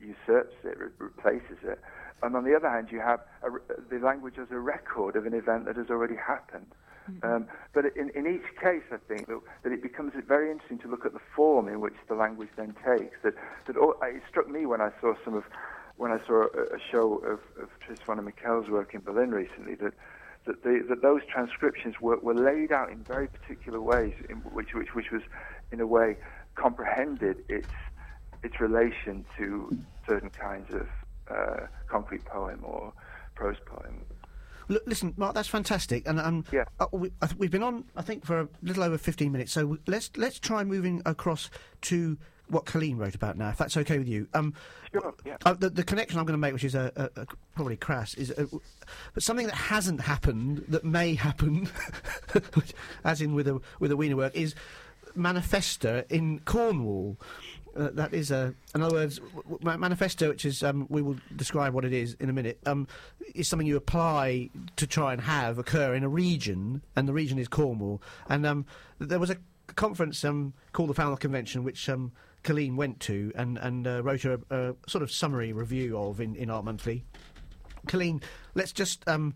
usurps 0.00 0.54
it, 0.64 0.78
re- 0.78 0.88
replaces 0.98 1.58
it. 1.62 1.80
And 2.22 2.36
on 2.36 2.44
the 2.44 2.54
other 2.54 2.70
hand, 2.70 2.88
you 2.90 3.00
have 3.00 3.20
a, 3.42 3.50
the 3.90 4.04
language 4.04 4.34
as 4.40 4.48
a 4.50 4.58
record 4.58 5.16
of 5.16 5.26
an 5.26 5.34
event 5.34 5.66
that 5.66 5.76
has 5.76 5.86
already 5.90 6.16
happened. 6.16 6.66
Um, 7.22 7.46
but 7.72 7.84
in, 7.96 8.10
in 8.14 8.26
each 8.26 8.56
case, 8.60 8.82
I 8.92 8.98
think 9.08 9.26
that, 9.28 9.40
that 9.64 9.72
it 9.72 9.82
becomes 9.82 10.12
very 10.26 10.50
interesting 10.50 10.78
to 10.80 10.88
look 10.88 11.04
at 11.04 11.12
the 11.12 11.20
form 11.34 11.68
in 11.68 11.80
which 11.80 11.94
the 12.08 12.14
language 12.14 12.50
then 12.56 12.74
takes. 12.84 13.16
That, 13.22 13.34
that 13.66 13.76
all, 13.76 13.94
it 14.02 14.22
struck 14.28 14.48
me 14.48 14.66
when 14.66 14.80
I 14.80 14.90
saw 15.00 15.14
some 15.24 15.34
of 15.34 15.44
when 15.96 16.10
I 16.10 16.18
saw 16.26 16.46
a, 16.54 16.76
a 16.76 16.80
show 16.90 17.16
of, 17.18 17.40
of 17.62 17.68
Tris 17.80 17.98
Vonna-Michell's 18.06 18.70
work 18.70 18.94
in 18.94 19.00
Berlin 19.00 19.30
recently 19.30 19.74
that 19.76 19.92
that, 20.46 20.62
the, 20.64 20.84
that 20.88 21.02
those 21.02 21.20
transcriptions 21.30 21.96
were, 22.00 22.18
were 22.18 22.34
laid 22.34 22.72
out 22.72 22.90
in 22.90 23.04
very 23.04 23.28
particular 23.28 23.80
ways, 23.80 24.12
in 24.28 24.38
which, 24.38 24.74
which, 24.74 24.94
which 24.94 25.10
was, 25.12 25.22
in 25.70 25.80
a 25.80 25.86
way, 25.86 26.16
comprehended 26.54 27.36
its, 27.48 27.70
its 28.42 28.60
relation 28.60 29.24
to 29.38 29.76
certain 30.06 30.30
kinds 30.30 30.68
of 30.72 30.86
uh, 31.30 31.66
concrete 31.88 32.24
poem 32.24 32.60
or 32.64 32.92
prose 33.34 33.56
poem. 33.66 34.04
Look, 34.72 34.84
listen, 34.86 35.12
Mark, 35.18 35.34
that's 35.34 35.48
fantastic, 35.48 36.08
and 36.08 36.18
um, 36.18 36.44
Yeah. 36.50 36.64
uh, 36.80 36.86
we, 36.92 37.12
we've 37.36 37.50
been 37.50 37.62
on, 37.62 37.84
I 37.94 38.00
think, 38.02 38.24
for 38.24 38.40
a 38.40 38.48
little 38.62 38.82
over 38.82 38.96
fifteen 38.96 39.30
minutes. 39.30 39.52
So 39.52 39.76
let's 39.86 40.10
let's 40.16 40.38
try 40.38 40.64
moving 40.64 41.02
across 41.04 41.50
to 41.82 42.16
what 42.48 42.64
Coline 42.64 42.96
wrote 42.96 43.14
about 43.14 43.36
now, 43.36 43.50
if 43.50 43.58
that's 43.58 43.76
okay 43.76 43.98
with 43.98 44.08
you. 44.08 44.28
Um, 44.34 44.54
Sure, 44.92 45.14
yeah. 45.24 45.36
uh, 45.46 45.54
the, 45.54 45.70
the 45.70 45.82
connection 45.84 46.18
I'm 46.18 46.26
going 46.26 46.34
to 46.34 46.38
make, 46.38 46.52
which 46.52 46.64
is 46.64 46.74
a, 46.74 46.92
a, 46.96 47.20
a 47.22 47.26
probably 47.54 47.76
crass, 47.76 48.14
is 48.14 48.30
uh 48.30 48.44
but 49.14 49.22
something 49.22 49.46
that 49.46 49.54
hasn't 49.54 50.00
happened 50.02 50.64
that 50.68 50.84
may 50.84 51.14
happen, 51.14 51.68
as 53.04 53.20
in 53.20 53.34
with 53.34 53.48
a 53.48 53.60
with 53.78 53.90
a 53.90 53.96
Weiner 53.96 54.16
work, 54.16 54.34
is 54.34 54.54
manifesta 55.16 56.10
in 56.10 56.40
Cornwall. 56.40 57.18
Uh, 57.74 57.88
that 57.92 58.12
is 58.12 58.30
a, 58.30 58.54
in 58.74 58.82
other 58.82 58.94
words, 58.94 59.18
Manifesta, 59.62 60.28
which 60.28 60.44
is 60.44 60.62
um, 60.62 60.86
we 60.90 61.00
will 61.00 61.16
describe 61.36 61.72
what 61.72 61.84
it 61.84 61.92
is 61.92 62.16
in 62.20 62.28
a 62.28 62.32
minute. 62.32 62.58
Um, 62.66 62.86
is 63.34 63.48
something 63.48 63.66
you 63.66 63.76
apply 63.76 64.50
to 64.76 64.86
try 64.86 65.12
and 65.12 65.22
have 65.22 65.58
occur 65.58 65.94
in 65.94 66.04
a 66.04 66.08
region, 66.08 66.82
and 66.96 67.08
the 67.08 67.12
region 67.12 67.38
is 67.38 67.48
Cornwall. 67.48 68.02
And 68.28 68.44
um, 68.44 68.66
there 68.98 69.18
was 69.18 69.30
a 69.30 69.36
conference 69.74 70.22
um, 70.24 70.52
called 70.72 70.90
the 70.90 70.94
Falmouth 70.94 71.20
Convention, 71.20 71.64
which 71.64 71.88
um, 71.88 72.12
Coline 72.42 72.76
went 72.76 73.00
to 73.00 73.32
and 73.34 73.58
and 73.58 73.86
uh, 73.86 74.02
wrote 74.02 74.24
a, 74.24 74.40
a 74.50 74.74
sort 74.86 75.02
of 75.02 75.10
summary 75.10 75.52
review 75.52 75.96
of 75.96 76.20
in, 76.20 76.36
in 76.36 76.50
Art 76.50 76.64
Monthly. 76.64 77.04
Coline, 77.86 78.20
let's 78.54 78.72
just 78.72 79.06
um, 79.08 79.34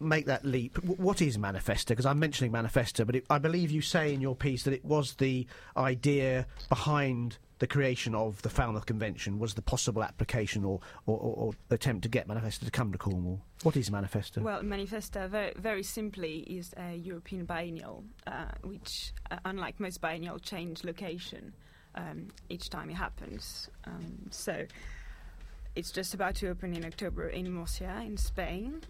make 0.00 0.26
that 0.26 0.44
leap. 0.44 0.74
W- 0.74 0.94
what 0.94 1.20
is 1.20 1.38
Manifesta? 1.38 1.88
Because 1.88 2.06
I'm 2.06 2.18
mentioning 2.18 2.52
Manifesta, 2.52 3.04
but 3.04 3.16
it, 3.16 3.26
I 3.28 3.38
believe 3.38 3.70
you 3.70 3.82
say 3.82 4.14
in 4.14 4.20
your 4.20 4.36
piece 4.36 4.62
that 4.64 4.72
it 4.72 4.84
was 4.84 5.14
the 5.14 5.46
idea 5.76 6.46
behind 6.68 7.38
the 7.58 7.66
creation 7.66 8.14
of 8.14 8.42
the 8.42 8.48
Falmouth 8.48 8.86
Convention 8.86 9.38
was 9.38 9.54
the 9.54 9.62
possible 9.62 10.02
application 10.02 10.64
or, 10.64 10.80
or, 11.06 11.18
or, 11.18 11.52
attempt 11.70 12.02
to 12.02 12.08
get 12.08 12.26
Manifesta 12.26 12.64
to 12.64 12.70
come 12.70 12.92
to 12.92 12.98
Cornwall. 12.98 13.40
What 13.62 13.76
is 13.76 13.90
Manifesta? 13.90 14.42
Well, 14.42 14.62
Manifesta, 14.62 15.28
very, 15.28 15.52
very 15.56 15.82
simply, 15.82 16.38
is 16.40 16.74
a 16.76 16.96
European 16.96 17.44
biennial, 17.44 18.04
uh, 18.26 18.46
which, 18.62 19.12
uh, 19.30 19.36
unlike 19.44 19.78
most 19.78 20.00
biennial, 20.00 20.38
change 20.38 20.84
location 20.84 21.52
um, 21.94 22.28
each 22.48 22.70
time 22.70 22.90
it 22.90 22.94
happens. 22.94 23.70
Um, 23.84 24.26
so 24.30 24.66
it's 25.76 25.90
just 25.90 26.14
about 26.14 26.34
to 26.36 26.48
open 26.48 26.74
in 26.74 26.84
October 26.84 27.28
in 27.28 27.50
Murcia, 27.52 28.02
in 28.04 28.16
Spain. 28.16 28.80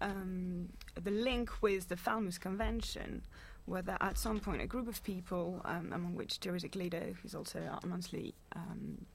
Um, 0.00 0.68
the 1.02 1.10
link 1.10 1.50
with 1.62 1.88
the 1.88 1.96
Falmouth 1.96 2.40
Convention 2.40 3.22
were 3.66 3.82
that 3.82 4.02
at 4.02 4.18
some 4.18 4.40
point 4.40 4.60
a 4.60 4.66
group 4.66 4.88
of 4.88 5.02
people, 5.04 5.60
um, 5.64 5.92
among 5.92 6.14
which 6.14 6.40
Jurek 6.40 6.74
Lido, 6.74 7.14
who's 7.22 7.34
also 7.34 7.60
a 7.82 7.86
monthly 7.86 8.34
um, 8.54 9.06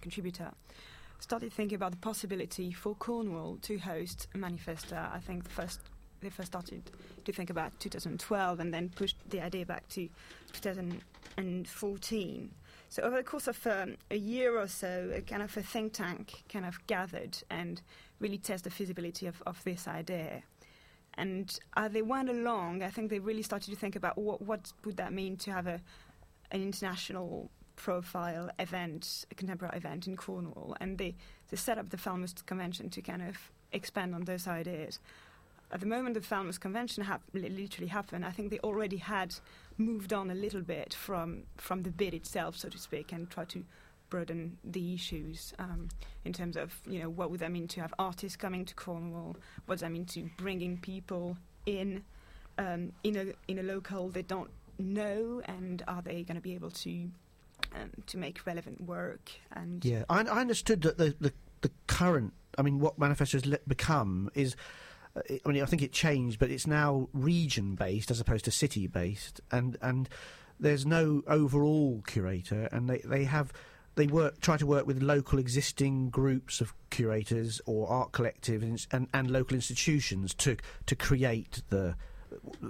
contributor, 0.00 0.50
started 1.20 1.52
thinking 1.52 1.76
about 1.76 1.92
the 1.92 1.98
possibility 1.98 2.72
for 2.72 2.94
Cornwall 2.94 3.58
to 3.62 3.78
host 3.78 4.28
a 4.34 4.38
manifesta. 4.38 5.12
I 5.12 5.20
think 5.20 5.44
the 5.44 5.50
first 5.50 5.80
they 6.24 6.30
first 6.30 6.52
started 6.52 6.82
to 7.24 7.32
think 7.32 7.50
about 7.50 7.78
2012 7.80 8.60
and 8.60 8.72
then 8.72 8.88
pushed 8.88 9.16
the 9.28 9.42
idea 9.42 9.66
back 9.66 9.86
to 9.90 10.08
2014. 10.52 12.50
So 12.88 13.02
over 13.02 13.16
the 13.16 13.22
course 13.22 13.46
of 13.46 13.66
um, 13.66 13.96
a 14.10 14.16
year 14.16 14.58
or 14.58 14.66
so, 14.68 15.10
a 15.14 15.20
kind 15.20 15.42
of 15.42 15.54
a 15.56 15.62
think 15.62 15.92
tank 15.92 16.44
kind 16.50 16.64
of 16.64 16.84
gathered 16.86 17.36
and 17.50 17.82
really 18.20 18.38
test 18.38 18.64
the 18.64 18.70
feasibility 18.70 19.26
of, 19.26 19.42
of 19.46 19.62
this 19.64 19.86
idea. 19.86 20.42
And 21.16 21.58
as 21.76 21.92
they 21.92 22.02
went 22.02 22.28
along, 22.28 22.82
I 22.82 22.90
think 22.90 23.10
they 23.10 23.18
really 23.18 23.42
started 23.42 23.70
to 23.70 23.76
think 23.76 23.96
about 23.96 24.18
what, 24.18 24.42
what 24.42 24.72
would 24.84 24.96
that 24.96 25.12
mean 25.12 25.36
to 25.38 25.52
have 25.52 25.66
a, 25.66 25.80
an 26.50 26.62
international 26.62 27.50
profile 27.76 28.50
event, 28.58 29.24
a 29.30 29.34
contemporary 29.34 29.76
event 29.76 30.06
in 30.06 30.16
Cornwall, 30.16 30.76
and 30.80 30.98
they, 30.98 31.14
they 31.50 31.56
set 31.56 31.78
up 31.78 31.90
the 31.90 31.96
Falmouth 31.96 32.46
Convention 32.46 32.90
to 32.90 33.02
kind 33.02 33.22
of 33.22 33.36
expand 33.72 34.14
on 34.14 34.24
those 34.24 34.46
ideas. 34.46 35.00
At 35.72 35.80
the 35.80 35.86
moment 35.86 36.14
the 36.14 36.20
Falmouth 36.20 36.60
Convention 36.60 37.04
hap- 37.04 37.22
literally 37.32 37.88
happened, 37.88 38.24
I 38.24 38.30
think 38.30 38.50
they 38.50 38.60
already 38.60 38.98
had 38.98 39.34
moved 39.76 40.12
on 40.12 40.30
a 40.30 40.34
little 40.34 40.60
bit 40.60 40.94
from 40.94 41.44
from 41.56 41.82
the 41.82 41.90
bid 41.90 42.14
itself, 42.14 42.56
so 42.56 42.68
to 42.68 42.78
speak, 42.78 43.12
and 43.12 43.28
tried 43.28 43.48
to 43.50 43.64
broaden 44.14 44.56
the 44.62 44.94
issues 44.94 45.52
um, 45.58 45.88
in 46.24 46.32
terms 46.32 46.56
of 46.56 46.72
you 46.86 47.00
know 47.00 47.10
what 47.10 47.32
would 47.32 47.40
that 47.40 47.50
mean 47.50 47.66
to 47.66 47.80
have 47.80 47.92
artists 47.98 48.36
coming 48.36 48.64
to 48.64 48.72
Cornwall, 48.76 49.36
what 49.66 49.74
does 49.74 49.80
that 49.80 49.90
mean 49.90 50.04
to 50.06 50.30
bringing 50.36 50.78
people 50.78 51.36
in 51.66 52.04
um, 52.58 52.92
in 53.02 53.16
a 53.16 53.24
in 53.48 53.58
a 53.58 53.62
local 53.64 54.08
they 54.10 54.22
don't 54.22 54.50
know, 54.78 55.42
and 55.46 55.82
are 55.88 56.00
they 56.00 56.22
going 56.22 56.36
to 56.36 56.40
be 56.40 56.54
able 56.54 56.70
to 56.70 57.10
um, 57.74 57.90
to 58.06 58.16
make 58.16 58.46
relevant 58.46 58.80
work? 58.82 59.32
And 59.50 59.84
Yeah, 59.84 60.04
I, 60.08 60.20
I 60.20 60.40
understood 60.40 60.82
that 60.82 60.96
the, 60.96 61.16
the 61.18 61.32
the 61.62 61.72
current, 61.88 62.34
I 62.56 62.62
mean, 62.62 62.78
what 62.78 62.96
Manifesta 62.96 63.42
has 63.42 63.58
become 63.66 64.30
is. 64.34 64.54
uh, 65.16 65.22
I 65.44 65.48
mean, 65.48 65.60
I 65.60 65.66
think 65.66 65.82
it 65.82 65.90
changed, 65.90 66.38
but 66.38 66.50
it's 66.52 66.68
now 66.68 67.08
region-based 67.12 68.12
as 68.12 68.20
opposed 68.20 68.44
to 68.44 68.52
city-based, 68.52 69.40
and 69.50 69.76
and 69.82 70.08
there's 70.60 70.86
no 70.86 71.22
overall 71.26 72.00
curator, 72.06 72.68
and 72.70 72.88
they, 72.88 72.98
they 72.98 73.24
have 73.24 73.52
they 73.96 74.06
work 74.06 74.40
try 74.40 74.56
to 74.56 74.66
work 74.66 74.86
with 74.86 75.02
local 75.02 75.38
existing 75.38 76.10
groups 76.10 76.60
of 76.60 76.74
curators 76.90 77.60
or 77.66 77.88
art 77.88 78.12
collectives 78.12 78.86
and, 78.92 79.08
and 79.12 79.30
local 79.30 79.54
institutions 79.54 80.34
to 80.34 80.56
to 80.86 80.96
create 80.96 81.62
the 81.68 81.94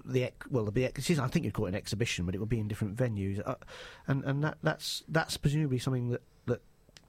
the 0.04 0.30
well 0.50 0.64
the 0.64 0.86
I 0.86 1.28
think 1.28 1.44
you'd 1.44 1.54
call 1.54 1.66
it 1.66 1.70
an 1.70 1.74
exhibition, 1.74 2.26
but 2.26 2.34
it 2.34 2.38
would 2.38 2.48
be 2.48 2.60
in 2.60 2.68
different 2.68 2.96
venues, 2.96 3.40
uh, 3.46 3.54
and 4.06 4.24
and 4.24 4.44
that 4.44 4.58
that's 4.62 5.02
that's 5.08 5.36
presumably 5.36 5.78
something 5.78 6.10
that 6.10 6.22
that 6.46 6.62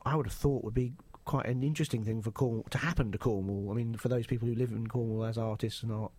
I 0.06 0.16
would 0.16 0.26
have 0.26 0.34
thought 0.34 0.64
would 0.64 0.74
be 0.74 0.94
quite 1.26 1.48
an 1.48 1.64
interesting 1.64 2.04
thing 2.04 2.22
for 2.22 2.32
Cornwall 2.32 2.66
to 2.70 2.78
happen 2.78 3.12
to 3.12 3.18
Cornwall. 3.18 3.72
I 3.72 3.76
mean, 3.76 3.96
for 3.96 4.10
those 4.10 4.28
people 4.28 4.48
who 4.48 4.56
live 4.56 4.72
in 4.72 4.88
Cornwall 4.88 5.26
as 5.26 5.38
artists 5.38 5.84
and 5.84 5.92
art. 5.92 6.12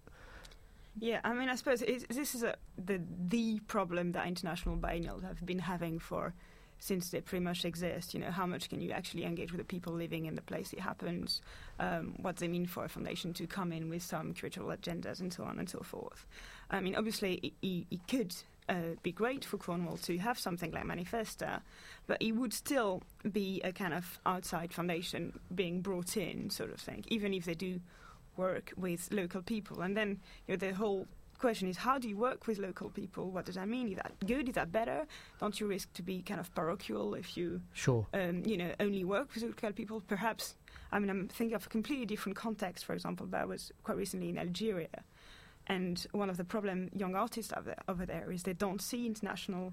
Yeah, 0.98 1.20
I 1.24 1.35
mean, 1.35 1.48
I 1.48 1.54
suppose 1.56 1.80
this 1.80 2.35
is 2.35 2.42
a, 2.42 2.56
the 2.76 3.00
the 3.28 3.61
problem 3.61 4.12
that 4.12 4.26
international 4.26 4.76
biennials 4.76 5.22
have 5.22 5.44
been 5.44 5.61
having 5.61 5.98
for 5.98 6.35
since 6.79 7.11
they 7.11 7.21
pretty 7.21 7.45
much 7.45 7.65
exist. 7.65 8.15
You 8.15 8.21
know, 8.21 8.31
how 8.31 8.47
much 8.47 8.69
can 8.69 8.81
you 8.81 8.91
actually 8.91 9.25
engage 9.25 9.53
with 9.53 9.59
the 9.61 9.65
people 9.65 9.93
living 9.93 10.27
in 10.27 10.35
the 10.35 10.43
place 10.43 10.73
it 10.73 10.81
happens? 10.81 11.41
Um, 11.79 12.15
what 12.21 12.37
they 12.37 12.49
mean 12.49 12.67
for 12.67 12.85
a 12.85 12.89
foundation 12.89 13.33
to 13.35 13.47
come 13.47 13.73
in 13.73 13.89
with 13.89 14.03
some 14.03 14.35
curatorial 14.35 14.77
agendas 14.77 15.21
and 15.21 15.33
so 15.33 15.45
on 15.45 15.59
and 15.59 15.69
so 15.69 15.81
forth. 15.81 16.27
I 16.71 16.81
mean, 16.81 16.97
obviously, 16.97 17.55
it, 17.62 17.87
it, 17.91 18.09
could. 18.09 18.35
Uh, 18.69 18.97
be 19.05 19.12
great 19.12 19.45
for 19.45 19.59
Cornwall 19.59 19.97
to 19.97 20.19
have 20.19 20.41
something 20.41 20.73
like 20.73 20.83
Manifesta, 20.83 21.61
but 22.09 22.21
it 22.21 22.33
would 22.33 22.53
still 22.53 23.01
be 23.31 23.61
a 23.62 23.71
kind 23.71 23.95
of 23.95 24.19
outside 24.27 24.73
foundation 24.73 25.39
being 25.55 25.83
brought 25.83 26.17
in, 26.17 26.51
sort 26.51 26.73
of 26.73 26.81
thing, 26.81 27.05
even 27.07 27.33
if 27.33 27.45
they 27.45 27.55
do 27.55 27.79
work 28.37 28.73
with 28.77 29.09
local 29.12 29.43
people. 29.43 29.83
And 29.83 29.97
then 29.97 30.19
you 30.49 30.55
know, 30.55 30.57
the 30.57 30.75
whole 30.75 31.07
question 31.38 31.68
is 31.68 31.77
how 31.77 31.99
do 31.99 32.09
you 32.09 32.16
work 32.16 32.46
with 32.46 32.59
local 32.59 32.90
people? 32.90 33.31
What 33.31 33.44
does 33.46 33.55
that 33.57 33.68
mean? 33.68 33.88
Is 33.90 33.96
that 33.96 34.12
good? 34.27 34.49
Is 34.49 34.55
that 34.55 34.72
better? 34.72 35.07
Don't 35.40 35.59
you 35.61 35.66
risk 35.66 35.92
to 35.94 36.03
be 36.03 36.22
kind 36.22 36.40
of 36.40 36.55
parochial 36.55 37.14
if 37.14 37.37
you 37.37 37.61
Sure. 37.72 38.07
um, 38.14 38.42
you 38.44 38.57
know 38.57 38.72
only 38.81 39.05
work 39.05 39.35
with 39.35 39.42
local 39.44 39.72
people? 39.72 40.03
Perhaps. 40.07 40.57
I 40.92 40.99
mean, 40.99 41.11
I'm 41.11 41.29
thinking 41.29 41.55
of 41.57 41.66
a 41.66 41.68
completely 41.68 42.07
different 42.07 42.37
context. 42.37 42.85
For 42.85 42.94
example, 42.94 43.27
that 43.27 43.42
I 43.42 43.44
was 43.44 43.72
quite 43.83 43.96
recently 43.96 44.29
in 44.29 44.38
Algeria, 44.38 45.05
and 45.66 46.07
one 46.12 46.31
of 46.31 46.37
the 46.37 46.44
problem 46.44 46.90
young 46.94 47.14
artists 47.16 47.53
over 47.57 47.75
over 47.88 48.07
there 48.07 48.31
is 48.33 48.42
they 48.42 48.53
don't 48.55 48.81
see 48.81 49.07
international 49.07 49.72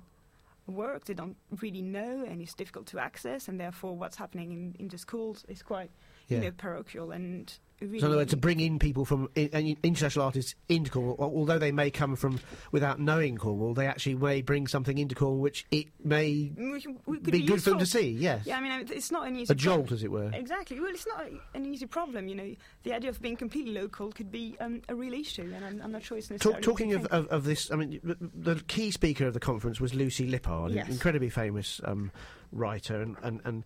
work. 0.68 1.06
They 1.06 1.14
don't 1.14 1.38
really 1.62 1.82
know, 1.82 2.24
and 2.28 2.42
it's 2.42 2.54
difficult 2.54 2.88
to 2.88 3.00
access. 3.00 3.48
And 3.48 3.60
therefore, 3.60 3.96
what's 3.96 4.18
happening 4.18 4.52
in, 4.52 4.76
in 4.80 4.88
the 4.88 4.98
schools 4.98 5.46
is 5.48 5.62
quite 5.62 5.92
Yeah. 6.28 6.38
you 6.40 6.44
know 6.46 6.52
parochial 6.58 7.12
and. 7.12 7.52
Really 7.82 8.00
So 8.00 8.06
in 8.06 8.12
other 8.14 8.20
words, 8.22 8.30
to 8.32 8.38
bring 8.38 8.62
in 8.62 8.80
people 8.80 9.04
from 9.04 9.28
i- 9.36 9.50
i- 9.54 9.76
international 9.84 10.24
artists 10.24 10.56
into 10.70 10.90
Cornwall, 10.90 11.18
although 11.20 11.60
they 11.60 11.74
may 11.74 11.92
come 11.92 12.16
from 12.16 12.40
without 12.72 12.98
knowing 12.98 13.36
Cornwall, 13.36 13.74
they 13.74 13.88
actually 13.88 14.16
may 14.16 14.42
bring 14.42 14.68
something 14.68 14.98
into 14.98 15.16
Cornwall 15.16 15.42
which 15.42 15.66
it 15.70 15.88
may 16.02 16.54
we, 16.56 16.80
can- 16.80 16.98
we 17.06 17.18
could 17.18 17.32
be, 17.34 17.42
good 17.46 17.62
for 17.62 17.72
them 17.72 17.80
to 17.80 17.86
see. 17.86 18.10
Yes, 18.12 18.46
Yeah, 18.46 18.58
I 18.58 18.62
mean, 18.62 18.88
it's 18.90 19.12
not 19.12 19.28
an 19.28 19.36
easy 19.36 19.52
a 19.52 19.56
jolt, 19.56 19.80
problem. 19.88 19.94
as 19.98 20.04
it 20.04 20.12
were. 20.12 20.32
Exactly. 20.34 20.80
Well, 20.80 20.92
it's 20.92 21.06
not 21.08 21.26
an 21.56 21.66
easy 21.66 21.86
problem. 21.86 22.30
You 22.30 22.36
know, 22.36 22.56
the 22.84 22.94
idea 22.94 23.10
of 23.10 23.22
being 23.22 23.36
completely 23.36 23.74
local 23.74 24.14
could 24.14 24.32
be 24.32 24.56
um, 24.62 24.82
a 24.88 24.96
real 24.96 25.14
issue, 25.14 25.52
and 25.54 25.66
I'm, 25.66 25.82
I'm 25.82 25.92
not 25.92 26.04
sure 26.04 26.18
it's 26.18 26.30
necessarily. 26.30 26.62
Talk, 26.62 26.72
talking 26.78 26.94
of, 26.94 27.06
of, 27.08 27.28
of 27.28 27.44
this, 27.44 27.70
I 27.70 27.76
mean, 27.76 28.00
the, 28.02 28.16
the 28.54 28.64
key 28.68 28.92
speaker 28.92 29.28
of 29.28 29.34
the 29.34 29.42
conference 29.42 29.82
was 29.82 29.94
Lucy 29.94 30.32
Lippard, 30.32 30.68
an 30.68 30.76
Yes. 30.76 30.88
incredibly 30.90 31.30
famous 31.30 31.82
um, 31.84 32.12
writer 32.54 33.02
and, 33.02 33.18
and, 33.24 33.42
and, 33.44 33.64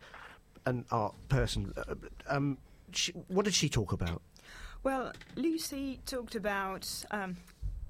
and 0.68 0.86
art 0.92 1.16
person. 1.30 1.74
Uh, 1.76 1.96
Um, 2.28 2.58
she, 2.92 3.12
what 3.28 3.46
did 3.46 3.54
she 3.54 3.70
talk 3.70 3.92
about? 3.92 4.22
Well, 4.84 5.14
Lucy 5.36 6.00
talked 6.06 6.36
about 6.36 6.88
um, 7.12 7.38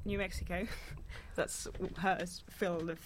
New 0.06 0.18
Mexico. 0.18 0.68
That's 1.36 1.68
her 1.98 2.26
field 2.50 2.90
of. 2.90 3.00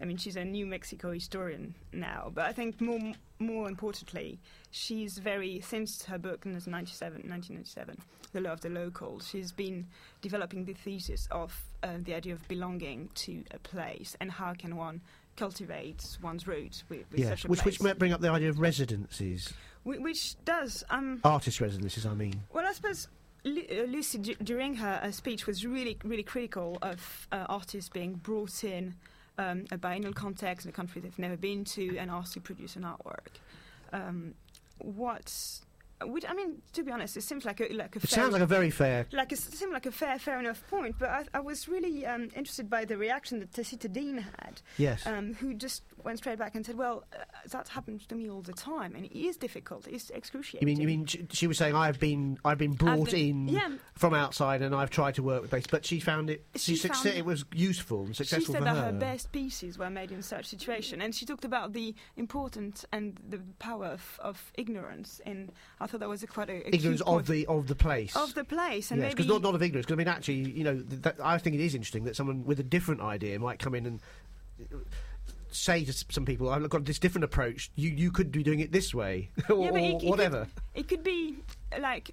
I 0.00 0.06
mean, 0.06 0.16
she's 0.16 0.36
a 0.36 0.44
New 0.44 0.66
Mexico 0.66 1.12
historian 1.12 1.74
now, 1.92 2.30
but 2.34 2.46
I 2.46 2.52
think 2.52 2.80
more 2.80 3.14
more 3.38 3.68
importantly, 3.68 4.38
she's 4.70 5.18
very 5.18 5.60
since 5.60 6.04
her 6.04 6.18
book 6.18 6.46
in 6.46 6.52
1997, 6.52 7.28
1997, 7.28 7.98
The 8.32 8.40
Lure 8.40 8.52
of 8.52 8.60
the 8.60 8.70
Local. 8.70 9.20
She's 9.20 9.52
been 9.52 9.86
developing 10.20 10.64
the 10.64 10.74
thesis 10.74 11.28
of 11.30 11.54
uh, 11.82 11.98
the 12.02 12.14
idea 12.14 12.32
of 12.32 12.46
belonging 12.48 13.10
to 13.26 13.44
a 13.52 13.58
place 13.58 14.16
and 14.20 14.30
how 14.30 14.54
can 14.54 14.76
one 14.76 15.00
cultivate 15.36 16.04
one's 16.22 16.46
roots 16.46 16.84
with, 16.88 17.04
with 17.10 17.20
Yes, 17.20 17.28
such 17.30 17.44
a 17.44 17.48
which, 17.48 17.60
place. 17.60 17.74
which 17.74 17.82
might 17.82 17.98
bring 17.98 18.12
up 18.12 18.20
the 18.20 18.30
idea 18.30 18.48
of 18.50 18.58
residencies, 18.60 19.52
Whi- 19.84 19.98
which 19.98 20.36
does 20.44 20.84
um, 20.90 21.20
artist 21.24 21.60
residencies, 21.60 22.06
I 22.06 22.14
mean. 22.14 22.42
well, 22.52 22.66
I 22.66 22.72
suppose 22.72 23.08
uh, 23.46 23.50
Lucy, 23.86 24.18
during 24.18 24.76
her 24.76 25.10
speech, 25.12 25.46
was 25.46 25.64
really, 25.66 25.98
really 26.04 26.22
critical 26.22 26.78
of 26.82 27.28
uh, 27.32 27.46
artists 27.48 27.90
being 27.90 28.14
brought 28.14 28.64
in 28.64 28.94
um, 29.38 29.64
a 29.72 29.76
biennial 29.76 30.12
context 30.12 30.64
in 30.66 30.70
a 30.70 30.72
country 30.72 31.00
they've 31.00 31.18
never 31.18 31.36
been 31.36 31.64
to 31.64 31.98
and 31.98 32.10
asked 32.10 32.34
to 32.34 32.40
produce 32.40 32.76
an 32.76 32.82
artwork. 32.84 33.26
Um, 33.92 34.34
what? 34.78 35.32
Which, 36.02 36.24
I 36.28 36.34
mean, 36.34 36.60
to 36.72 36.82
be 36.82 36.90
honest, 36.90 37.16
it 37.16 37.22
seems 37.22 37.44
like 37.44 37.60
a 37.60 37.68
like 37.72 37.94
a 37.96 37.98
It 37.98 38.08
fair, 38.08 38.18
sounds 38.22 38.32
like 38.32 38.42
a 38.42 38.46
very 38.46 38.70
fair. 38.70 39.06
like 39.12 39.32
it 39.32 39.38
seemed 39.38 39.72
like 39.72 39.86
a 39.86 39.92
fair, 39.92 40.18
fair 40.18 40.38
enough 40.40 40.62
point. 40.68 40.96
But 40.98 41.08
I, 41.08 41.24
I 41.34 41.40
was 41.40 41.68
really 41.68 42.04
um, 42.04 42.30
interested 42.36 42.68
by 42.68 42.84
the 42.84 42.96
reaction 42.96 43.38
that 43.40 43.52
Tacita 43.52 43.88
Dean 43.88 44.18
had 44.18 44.60
Yes. 44.76 45.06
um, 45.06 45.34
who 45.34 45.54
just 45.54 45.82
went 46.04 46.18
straight 46.18 46.38
back 46.38 46.54
and 46.54 46.64
said, 46.64 46.76
"Well, 46.76 47.04
uh, 47.12 47.24
that 47.50 47.68
happens 47.68 48.06
to 48.06 48.14
me 48.14 48.30
all 48.30 48.42
the 48.42 48.52
time, 48.52 48.94
and 48.94 49.04
it 49.04 49.18
is 49.18 49.36
difficult. 49.36 49.86
It's 49.88 50.10
you 50.10 50.16
excruciating." 50.16 50.66
mean 50.66 50.80
you 50.80 50.86
mean 50.86 51.06
she, 51.06 51.26
she 51.32 51.46
was 51.46 51.58
saying 51.58 51.74
I've 51.74 51.98
been 51.98 52.38
I've 52.44 52.58
been 52.58 52.72
brought 52.74 53.10
been- 53.10 53.48
in 53.48 53.54
yeah. 53.54 53.70
from 53.94 54.14
outside 54.14 54.62
and 54.62 54.74
I've 54.74 54.90
tried 54.90 55.14
to 55.16 55.22
work 55.22 55.42
with 55.42 55.50
base, 55.50 55.66
but 55.70 55.84
she 55.84 56.00
found 56.00 56.30
it 56.30 56.44
She 56.56 56.76
she 56.76 56.88
found- 56.88 57.06
it 57.06 57.24
was 57.24 57.44
useful 57.52 58.04
and 58.04 58.16
She 58.16 58.24
said 58.24 58.42
that 58.64 58.66
her. 58.76 58.84
her 58.86 58.92
best 58.92 59.32
pieces 59.32 59.78
were 59.78 59.90
made 59.90 60.10
in 60.12 60.22
such 60.22 60.46
situation, 60.46 61.00
and 61.00 61.14
she 61.14 61.26
talked 61.26 61.44
about 61.44 61.72
the 61.72 61.94
importance 62.16 62.84
and 62.92 63.18
the 63.28 63.40
power 63.58 63.86
of, 63.86 64.20
of 64.22 64.52
ignorance. 64.54 65.20
And 65.26 65.52
I 65.80 65.86
thought 65.86 66.00
that 66.00 66.08
was 66.08 66.22
a 66.22 66.26
quite 66.26 66.50
a, 66.50 66.66
a 66.66 66.74
ignorance 66.74 67.00
of 67.02 67.26
the 67.26 67.46
of 67.46 67.66
the 67.66 67.74
place. 67.74 68.14
of 68.16 68.34
the 68.34 68.44
place, 68.44 68.90
and 68.90 69.00
yes, 69.00 69.06
maybe 69.10 69.14
because 69.14 69.26
not, 69.26 69.42
not 69.42 69.54
of 69.54 69.62
ignorance. 69.62 69.86
Because 69.86 69.96
I 69.96 69.98
mean, 69.98 70.08
actually, 70.08 70.50
you 70.58 70.64
know, 70.64 70.76
that, 70.76 71.16
I 71.22 71.38
think 71.38 71.54
it 71.54 71.60
is 71.60 71.74
interesting 71.74 72.04
that 72.04 72.16
someone 72.16 72.44
with 72.44 72.60
a 72.60 72.62
different 72.62 73.00
idea 73.00 73.38
might 73.38 73.58
come 73.58 73.74
in 73.74 73.86
and 73.86 74.00
say 75.54 75.84
to 75.84 75.92
some 76.10 76.24
people, 76.24 76.48
"I've 76.50 76.68
got 76.68 76.84
this 76.84 76.98
different 76.98 77.24
approach. 77.24 77.70
You 77.76 77.90
you 77.90 78.10
could 78.10 78.30
be 78.32 78.42
doing 78.42 78.60
it 78.60 78.72
this 78.72 78.94
way, 78.94 79.30
or, 79.50 79.64
Yeah, 79.66 79.70
it- 79.78 79.84
it 79.94 80.00
could- 80.00 80.08
whatever." 80.10 80.46
it 80.74 80.88
could 80.88 81.02
be 81.04 81.36
like 81.80 82.10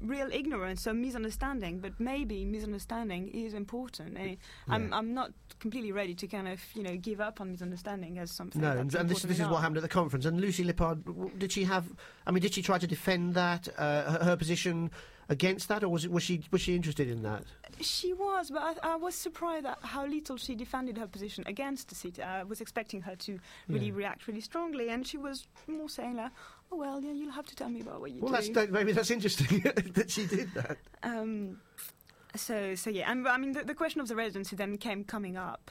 real 0.00 0.28
ignorance 0.32 0.86
or 0.86 0.92
misunderstanding, 0.94 1.80
but 1.80 1.98
maybe 1.98 2.44
misunderstanding 2.44 3.28
is 3.28 3.54
important. 3.54 4.16
And 4.18 4.36
I'm 4.68 4.92
I'm 4.92 5.14
not 5.14 5.32
completely 5.60 5.92
ready 5.92 6.14
to 6.14 6.26
kind 6.26 6.48
of 6.48 6.60
you 6.74 6.82
know 6.82 6.96
give 6.96 7.20
up 7.20 7.40
on 7.40 7.50
misunderstanding 7.52 8.18
as 8.18 8.30
something. 8.30 8.60
No, 8.62 8.72
and, 8.72 8.94
and 8.94 9.08
this, 9.08 9.22
this 9.22 9.40
is 9.40 9.46
what 9.48 9.60
happened 9.60 9.78
at 9.78 9.82
the 9.82 9.88
conference. 9.88 10.24
And 10.26 10.40
Lucy 10.40 10.64
Lippard, 10.64 11.38
did 11.38 11.52
she 11.52 11.64
have? 11.64 11.84
I 12.26 12.30
mean, 12.30 12.42
did 12.42 12.54
she 12.54 12.62
try 12.62 12.78
to 12.78 12.86
defend 12.86 13.34
that 13.34 13.68
uh, 13.78 14.12
her, 14.12 14.24
her 14.24 14.36
position 14.36 14.90
against 15.28 15.68
that, 15.68 15.82
or 15.84 15.88
was 15.88 16.04
it 16.04 16.10
was 16.12 16.22
she 16.22 16.42
was 16.50 16.60
she 16.60 16.74
interested 16.76 17.08
in 17.08 17.22
that? 17.22 17.44
She 17.80 18.12
was, 18.12 18.50
but 18.50 18.78
I, 18.82 18.92
I 18.92 18.96
was 18.96 19.14
surprised 19.14 19.66
at 19.66 19.78
how 19.82 20.06
little 20.06 20.36
she 20.36 20.54
defended 20.54 20.98
her 20.98 21.06
position 21.06 21.42
against 21.46 21.88
the 21.88 21.94
city. 21.94 22.22
I 22.22 22.42
was 22.42 22.60
expecting 22.60 23.00
her 23.02 23.16
to 23.16 23.38
really 23.68 23.86
Yeah. 23.86 23.92
react 23.94 24.26
really 24.28 24.40
strongly, 24.40 24.88
and 24.90 25.06
she 25.06 25.16
was 25.16 25.46
more 25.66 25.88
saying 25.88 26.16
like, 26.16 26.30
"Oh 26.70 26.76
well, 26.76 27.00
yeah, 27.02 27.12
you'll 27.12 27.32
have 27.32 27.46
to 27.46 27.56
tell 27.56 27.68
me 27.70 27.80
about 27.80 28.00
what 28.00 28.10
you 28.12 28.20
Well, 28.20 28.28
do." 28.32 28.36
that's 28.36 28.48
that, 28.50 28.70
maybe 28.70 28.92
that's 28.92 29.10
interesting 29.10 29.60
that 29.94 30.10
she 30.10 30.26
did 30.26 30.52
that. 30.54 30.76
Um, 31.02 31.58
so, 32.36 32.74
so 32.74 32.90
yeah, 32.90 33.10
and 33.10 33.26
I 33.28 33.36
mean, 33.38 33.52
the, 33.52 33.64
the 33.64 33.74
question 33.74 34.00
of 34.00 34.08
the 34.08 34.16
residency 34.16 34.56
then 34.56 34.76
came 34.78 35.04
coming 35.04 35.36
up 35.36 35.70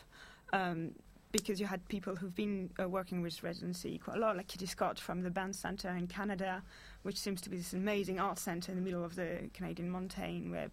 um, 0.53 0.91
because 1.31 1.59
you 1.59 1.65
had 1.65 1.87
people 1.87 2.15
who've 2.15 2.35
been 2.35 2.69
uh, 2.81 2.87
working 2.87 3.21
with 3.21 3.41
residency 3.43 3.97
quite 3.97 4.17
a 4.17 4.19
lot, 4.19 4.37
like 4.37 4.47
Kitty 4.47 4.65
Scott 4.65 4.99
from 4.99 5.21
the 5.21 5.29
Banff 5.29 5.55
Centre 5.55 5.89
in 5.89 6.07
Canada, 6.07 6.61
which 7.03 7.17
seems 7.17 7.41
to 7.41 7.49
be 7.49 7.57
this 7.57 7.73
amazing 7.73 8.19
art 8.19 8.39
centre 8.39 8.71
in 8.71 8.77
the 8.77 8.83
middle 8.83 9.03
of 9.03 9.15
the 9.15 9.49
Canadian 9.53 9.89
mountain 9.89 10.51
where 10.51 10.69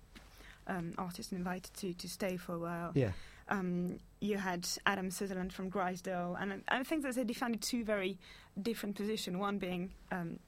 um, 0.66 0.92
artists 0.98 1.32
are 1.32 1.36
invited 1.36 1.72
to, 1.74 1.94
to 1.94 2.08
stay 2.08 2.36
for 2.36 2.54
a 2.54 2.58
while. 2.58 2.92
Yeah. 2.94 3.12
um, 3.48 3.98
you 4.20 4.36
had 4.36 4.68
Adam 4.86 5.10
Sutherland 5.10 5.52
from 5.52 5.70
Grizedale, 5.70 6.36
and 6.40 6.62
I 6.68 6.82
think 6.82 7.02
that 7.04 7.14
they 7.14 7.24
defended 7.24 7.62
two 7.62 7.84
very 7.84 8.18
different 8.60 8.96
positions. 8.96 9.36
One 9.36 9.58
being 9.58 9.90
um, 10.12 10.38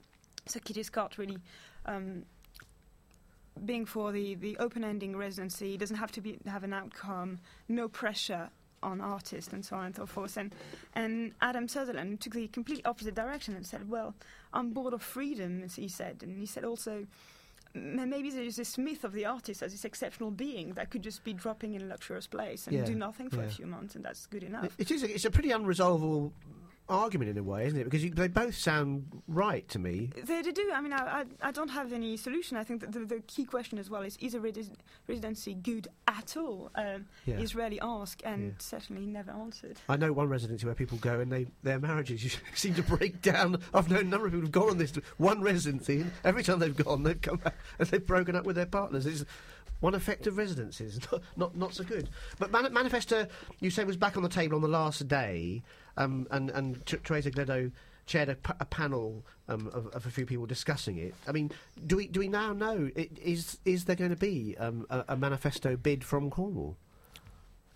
Sir 0.46 0.60
Kitty 0.60 0.82
Scott 0.82 1.16
really 1.16 1.38
um, 1.86 2.24
being 3.64 3.84
for 3.84 4.12
the, 4.12 4.34
the 4.34 4.56
open 4.58 4.84
ending 4.84 5.16
residency, 5.16 5.76
doesn't 5.76 5.96
have 5.96 6.12
to 6.12 6.20
be 6.20 6.38
have 6.46 6.64
an 6.64 6.72
outcome, 6.72 7.38
no 7.68 7.88
pressure 7.88 8.50
on 8.82 9.00
artists 9.00 9.52
and 9.52 9.64
so 9.64 9.76
on 9.76 9.86
and 9.86 9.96
so 9.96 10.06
forth. 10.06 10.36
And, 10.36 10.54
and 10.94 11.32
Adam 11.40 11.68
Sutherland 11.68 12.20
took 12.20 12.34
the 12.34 12.48
complete 12.48 12.86
opposite 12.86 13.14
direction 13.14 13.54
and 13.54 13.66
said, 13.66 13.88
well, 13.90 14.14
I'm 14.52 14.70
bored 14.72 14.94
of 14.94 15.02
freedom, 15.02 15.62
as 15.62 15.76
he 15.76 15.88
said. 15.88 16.22
And 16.22 16.38
he 16.38 16.46
said 16.46 16.64
also, 16.64 17.06
maybe 17.74 18.30
there's 18.30 18.56
this 18.56 18.76
myth 18.78 19.04
of 19.04 19.12
the 19.12 19.26
artist 19.26 19.62
as 19.62 19.72
this 19.72 19.84
exceptional 19.84 20.30
being 20.30 20.72
that 20.74 20.90
could 20.90 21.02
just 21.02 21.22
be 21.24 21.32
dropping 21.32 21.74
in 21.74 21.82
a 21.82 21.86
luxurious 21.86 22.26
place 22.26 22.66
and 22.66 22.76
Yeah, 22.76 22.84
do 22.84 22.94
nothing 22.94 23.30
for 23.30 23.36
yeah. 23.36 23.44
a 23.44 23.50
few 23.50 23.66
months, 23.66 23.94
and 23.94 24.04
that's 24.04 24.26
good 24.26 24.42
enough. 24.42 24.74
It 24.78 24.90
is. 24.90 25.02
A, 25.02 25.14
it's 25.14 25.24
a 25.24 25.30
pretty 25.30 25.50
unresolvable 25.50 26.32
argument 26.90 27.30
in 27.30 27.38
a 27.38 27.42
way, 27.42 27.66
isn't 27.66 27.78
it? 27.78 27.84
Because 27.84 28.02
you, 28.04 28.10
they 28.10 28.28
both 28.28 28.54
sound 28.56 29.06
right 29.28 29.66
to 29.68 29.78
me. 29.78 30.10
They, 30.24 30.42
they 30.42 30.50
do. 30.52 30.70
I 30.74 30.80
mean, 30.80 30.92
I, 30.92 31.20
I, 31.42 31.48
I 31.48 31.50
don't 31.52 31.68
have 31.70 31.92
any 31.92 32.16
solution. 32.16 32.56
I 32.56 32.64
think 32.64 32.80
that 32.80 32.92
the, 32.92 33.00
the 33.00 33.20
key 33.20 33.44
question 33.44 33.78
as 33.78 33.88
well 33.88 34.02
is 34.02 34.16
is 34.18 34.34
a 34.34 34.38
resi- 34.40 34.70
residency 35.08 35.54
good 35.54 35.88
at 36.08 36.36
all? 36.36 36.70
Um, 36.74 37.06
Yeah. 37.24 37.38
Is 37.38 37.54
rarely 37.54 37.78
asked 37.80 38.22
and 38.24 38.42
Yeah. 38.42 38.50
certainly 38.58 39.06
never 39.06 39.30
answered. 39.30 39.80
I 39.88 39.96
know 39.96 40.12
one 40.12 40.28
residency 40.28 40.66
where 40.66 40.74
people 40.74 40.98
go 40.98 41.20
and 41.20 41.30
they 41.32 41.46
their 41.62 41.78
marriages 41.78 42.36
seem 42.54 42.74
to 42.74 42.82
break 42.82 43.22
down. 43.22 43.60
I've 43.72 43.88
known 43.88 44.00
a 44.00 44.04
number 44.04 44.26
of 44.26 44.32
people 44.32 44.42
who've 44.42 44.50
gone 44.52 44.70
on 44.70 44.78
this 44.78 44.92
one 45.16 45.40
residency, 45.42 46.00
and 46.02 46.10
every 46.24 46.42
time 46.42 46.58
they've 46.58 46.76
gone, 46.76 47.02
they've 47.04 47.20
come 47.20 47.36
back 47.36 47.56
and 47.78 47.88
they've 47.88 48.06
broken 48.06 48.34
up 48.36 48.44
with 48.44 48.56
their 48.56 48.66
partners. 48.66 49.06
It's 49.06 49.24
one 49.80 49.94
effect 49.94 50.26
of 50.26 50.36
residencies, 50.36 50.98
not 51.12 51.22
not, 51.36 51.56
not 51.56 51.74
so 51.74 51.84
good. 51.84 52.10
But 52.38 52.50
Man- 52.50 52.66
Manifesta, 52.74 53.28
you 53.60 53.70
say, 53.70 53.84
was 53.84 53.96
back 53.96 54.16
on 54.18 54.22
the 54.22 54.28
table 54.28 54.56
on 54.56 54.62
the 54.62 54.68
last 54.68 55.08
day, 55.08 55.62
um, 55.96 56.26
and 56.30 56.50
and 56.50 56.84
Teresa 56.86 57.30
Gleadowe 57.30 57.70
chaired 58.06 58.28
a, 58.28 58.64
panel 58.64 59.24
um, 59.48 59.68
of, 59.68 59.86
of 59.88 60.04
a 60.06 60.10
few 60.10 60.26
people 60.26 60.44
discussing 60.44 60.96
it. 60.98 61.14
I 61.28 61.32
mean, 61.32 61.52
do 61.86 61.96
we 61.96 62.08
do 62.08 62.20
we 62.20 62.28
now 62.28 62.52
know 62.52 62.90
i- 62.96 63.08
is 63.22 63.58
is 63.64 63.84
there 63.84 63.96
going 63.96 64.10
to 64.10 64.16
be 64.16 64.56
um, 64.58 64.86
a, 64.90 65.04
a 65.10 65.16
Manifesta 65.16 65.80
bid 65.80 66.02
from 66.02 66.28
Cornwall? 66.30 66.76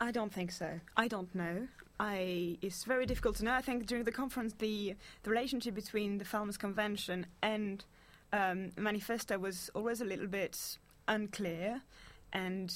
I 0.01 0.11
don't 0.11 0.33
think 0.33 0.51
so. 0.51 0.81
I 0.97 1.07
don't 1.09 1.33
know. 1.35 1.69
I 2.01 2.59
it's 2.63 2.83
very 2.85 3.07
difficult 3.07 3.37
to 3.37 3.45
know. 3.45 3.53
I 3.53 3.61
think 3.63 3.87
during 3.87 4.05
the 4.05 4.13
conference, 4.13 4.55
the 4.59 4.97
the 5.23 5.31
relationship 5.31 5.75
between 5.75 6.19
the 6.19 6.25
Falmouth 6.25 6.59
Convention 6.59 7.27
and 7.43 7.85
um, 8.33 8.71
Manifesta 8.77 9.39
was 9.39 9.71
always 9.75 10.01
a 10.01 10.05
little 10.05 10.27
bit 10.27 10.79
unclear, 11.07 11.83
and 12.33 12.75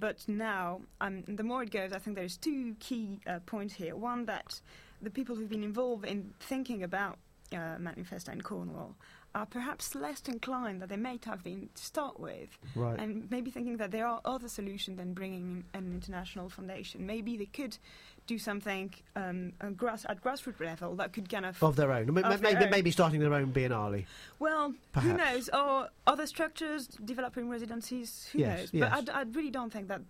but 0.00 0.26
now, 0.28 0.80
um, 1.00 1.22
the 1.28 1.42
more 1.44 1.62
it 1.62 1.70
goes, 1.70 1.92
I 1.92 1.98
think 1.98 2.16
there's 2.16 2.36
two 2.36 2.74
key 2.80 3.20
uh, 3.26 3.38
points 3.46 3.74
here. 3.74 3.94
One 3.94 4.24
that 4.26 4.60
the 5.02 5.10
people 5.10 5.36
who've 5.36 5.48
been 5.48 5.62
involved 5.64 6.04
in 6.06 6.32
thinking 6.40 6.82
about 6.82 7.18
uh, 7.52 7.76
Manifesta 7.78 8.32
in 8.32 8.40
Cornwall 8.40 8.96
are 9.34 9.46
perhaps 9.46 9.94
less 9.94 10.22
inclined 10.28 10.80
than 10.82 10.88
they 10.88 10.96
might 10.96 11.24
have 11.24 11.44
been 11.44 11.68
to 11.74 11.82
start 11.84 12.18
with 12.18 12.48
Right. 12.74 12.98
and 12.98 13.30
maybe 13.30 13.50
thinking 13.52 13.76
that 13.76 13.92
there 13.92 14.06
are 14.06 14.20
other 14.24 14.48
solutions 14.48 14.96
than 14.96 15.14
bringing 15.14 15.64
in 15.72 15.78
an 15.78 15.92
international 15.92 16.48
foundation. 16.48 17.06
Maybe 17.06 17.36
they 17.36 17.46
could 17.46 17.78
do 18.30 18.38
something 18.38 18.94
um, 19.16 19.52
grass, 19.76 20.06
at 20.08 20.22
grassroots 20.22 20.60
level 20.60 20.94
that 20.96 21.12
could 21.12 21.28
kind 21.28 21.44
of. 21.44 21.60
of 21.62 21.74
their 21.74 21.90
own. 21.92 22.08
M- 22.08 22.18
Of 22.18 22.24
m- 22.24 22.30
their 22.30 22.52
maybe, 22.52 22.64
own. 22.64 22.70
maybe 22.70 22.90
starting 22.92 23.20
their 23.20 23.34
own 23.34 23.52
biennale. 23.52 24.04
well, 24.38 24.72
who 25.04 25.12
knows? 25.14 25.48
Or 25.52 25.88
other 26.06 26.26
structures, 26.26 26.86
developing 27.12 27.48
residencies, 27.50 28.28
who 28.32 28.38
Yes, 28.38 28.58
knows? 28.58 28.70
yes. 28.72 28.90
But 29.04 29.10
I, 29.14 29.20
I 29.20 29.22
really 29.36 29.50
don't 29.50 29.72
think 29.72 29.88
that. 29.88 30.02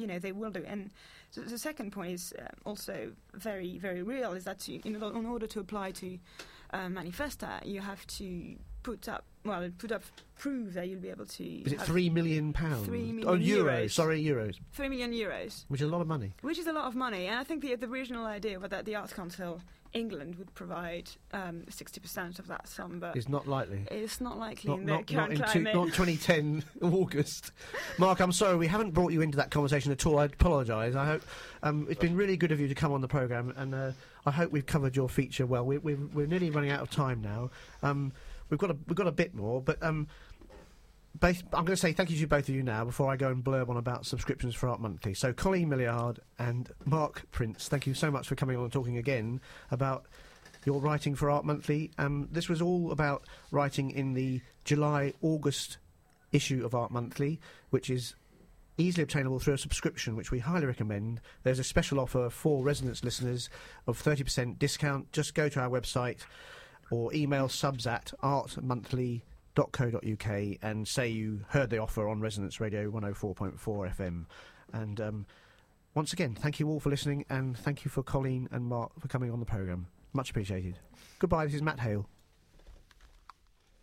You 0.00 0.06
know 0.06 0.20
they 0.20 0.30
will 0.30 0.52
do, 0.52 0.62
and 0.64 0.92
so 1.32 1.40
the 1.40 1.58
second 1.58 1.90
point 1.90 2.12
is 2.12 2.32
uh, 2.38 2.44
also 2.64 3.10
very, 3.34 3.78
very 3.78 4.02
real. 4.04 4.30
Is 4.38 4.44
that 4.44 4.68
you, 4.68 4.80
in, 4.84 4.94
in 4.94 5.26
order 5.26 5.48
to 5.48 5.58
apply 5.58 5.90
to 6.02 6.08
uh, 6.72 6.86
Manifesta, 6.86 7.66
you 7.66 7.80
have 7.80 8.06
to 8.18 8.54
put 8.84 9.08
up, 9.08 9.24
well, 9.48 9.68
put 9.78 9.92
up 9.92 10.02
prove 10.38 10.74
that 10.74 10.86
you'll 10.88 11.00
be 11.00 11.10
able 11.10 11.26
to. 11.26 11.44
Is 11.44 11.72
it 11.72 11.80
three 11.80 12.08
million 12.08 12.52
pounds? 12.52 12.86
Three 12.86 13.10
Oh, 13.26 13.34
million 13.36 13.42
euros. 13.42 13.84
euros. 13.84 13.90
Sorry, 13.90 14.22
euros. 14.22 14.56
three 14.72 14.88
million 14.88 15.12
euros? 15.12 15.64
Which 15.68 15.80
is 15.80 15.88
a 15.88 15.90
lot 15.90 16.00
of 16.00 16.06
money. 16.06 16.32
Which 16.42 16.58
is 16.58 16.66
a 16.66 16.72
lot 16.72 16.84
of 16.86 16.94
money, 16.94 17.26
and 17.26 17.38
I 17.38 17.44
think 17.44 17.62
the, 17.62 17.74
the 17.74 17.86
original 17.86 18.24
idea 18.26 18.58
was 18.60 18.70
that 18.70 18.84
the 18.84 18.94
Arts 18.94 19.12
Council 19.12 19.60
England 19.94 20.36
would 20.36 20.54
provide 20.54 21.10
um, 21.32 21.62
60% 21.70 22.38
of 22.38 22.46
that 22.48 22.68
sum, 22.68 22.98
but 23.00 23.16
It's 23.16 23.28
not 23.28 23.48
likely. 23.48 23.86
it's 23.90 24.20
not 24.20 24.38
likely 24.38 24.68
Not, 24.68 24.80
in 24.80 24.86
the 24.86 24.92
not, 24.92 25.10
not, 25.10 25.30
in 25.30 25.38
two, 25.50 25.62
not 25.62 25.86
2010 25.94 26.62
August. 26.82 27.52
Mark, 27.96 28.20
I'm 28.20 28.32
sorry 28.32 28.56
we 28.56 28.66
haven't 28.66 28.90
brought 28.90 29.12
you 29.12 29.22
into 29.22 29.38
that 29.38 29.50
conversation 29.50 29.90
at 29.90 30.04
all. 30.04 30.18
I 30.18 30.26
apologise. 30.26 30.94
I 30.94 31.06
hope 31.06 31.22
um, 31.62 31.86
it's 31.88 32.00
been 32.00 32.16
really 32.16 32.36
good 32.36 32.52
of 32.52 32.60
you 32.60 32.68
to 32.68 32.74
come 32.74 32.92
on 32.92 33.00
the 33.00 33.08
programme, 33.08 33.54
and 33.56 33.74
uh, 33.74 33.92
I 34.26 34.30
hope 34.30 34.52
we've 34.52 34.66
covered 34.66 34.94
your 34.94 35.08
feature 35.08 35.46
well. 35.46 35.64
We're, 35.64 35.80
we're, 35.80 35.96
we're 36.12 36.26
nearly 36.26 36.50
running 36.50 36.70
out 36.70 36.80
of 36.82 36.90
time 36.90 37.22
now. 37.22 37.50
Um, 37.82 38.12
we've 38.50 38.58
got 38.58 38.70
a, 38.70 38.76
we've 38.86 38.96
got 38.96 39.06
a 39.06 39.12
bit 39.12 39.34
more, 39.34 39.60
but 39.60 39.82
um, 39.82 40.08
I'm 41.20 41.34
going 41.52 41.66
to 41.66 41.76
say 41.76 41.92
thank 41.92 42.10
you 42.10 42.18
to 42.18 42.26
both 42.26 42.48
of 42.48 42.54
you 42.54 42.62
now 42.62 42.84
before 42.84 43.10
I 43.10 43.16
go 43.16 43.28
and 43.28 43.42
blurb 43.42 43.68
on 43.68 43.76
about 43.76 44.06
subscriptions 44.06 44.54
for 44.54 44.68
Art 44.68 44.80
Monthly. 44.80 45.14
So, 45.14 45.32
Coline 45.32 45.68
Milliard 45.68 46.20
and 46.38 46.70
Mark 46.84 47.28
Prince, 47.32 47.68
thank 47.68 47.86
you 47.86 47.94
so 47.94 48.10
much 48.10 48.28
for 48.28 48.36
coming 48.36 48.56
on 48.56 48.64
and 48.64 48.72
talking 48.72 48.98
again 48.98 49.40
about 49.70 50.06
your 50.64 50.80
writing 50.80 51.14
for 51.14 51.30
Art 51.30 51.44
Monthly. 51.44 51.90
Um, 51.98 52.28
this 52.30 52.48
was 52.48 52.62
all 52.62 52.92
about 52.92 53.24
writing 53.50 53.90
in 53.90 54.14
the 54.14 54.40
July 54.64 55.14
August 55.22 55.78
issue 56.30 56.64
of 56.64 56.74
Art 56.74 56.90
Monthly, 56.90 57.40
which 57.70 57.90
is 57.90 58.14
easily 58.76 59.02
obtainable 59.02 59.40
through 59.40 59.54
a 59.54 59.58
subscription, 59.58 60.14
which 60.14 60.30
we 60.30 60.38
highly 60.38 60.66
recommend. 60.66 61.20
There's 61.42 61.58
a 61.58 61.64
special 61.64 61.98
offer 61.98 62.30
for 62.30 62.62
Resonance 62.62 63.02
listeners 63.02 63.50
of 63.86 64.00
30% 64.00 64.58
discount. 64.58 65.10
Just 65.10 65.34
go 65.34 65.48
to 65.48 65.60
our 65.60 65.68
website 65.68 66.20
or 66.90 67.14
email 67.14 67.48
subs 67.48 67.86
at 67.86 68.12
artmonthly.co.uk 68.22 70.58
and 70.62 70.88
say 70.88 71.08
you 71.08 71.40
heard 71.48 71.70
the 71.70 71.78
offer 71.78 72.08
on 72.08 72.20
Resonance 72.20 72.60
Radio 72.60 72.90
104.4 72.90 73.96
FM. 73.96 74.26
And 74.72 75.00
um, 75.00 75.26
once 75.94 76.12
again, 76.12 76.34
thank 76.34 76.60
you 76.60 76.68
all 76.68 76.80
for 76.80 76.90
listening, 76.90 77.24
and 77.30 77.56
thank 77.56 77.84
you 77.84 77.90
for 77.90 78.02
Coline 78.02 78.48
and 78.52 78.66
Mark 78.66 78.92
for 79.00 79.08
coming 79.08 79.30
on 79.30 79.40
the 79.40 79.46
programme. 79.46 79.86
Much 80.12 80.30
appreciated. 80.30 80.78
Goodbye, 81.18 81.46
this 81.46 81.54
is 81.54 81.62
Matt 81.62 81.80
Hale. 81.80 82.06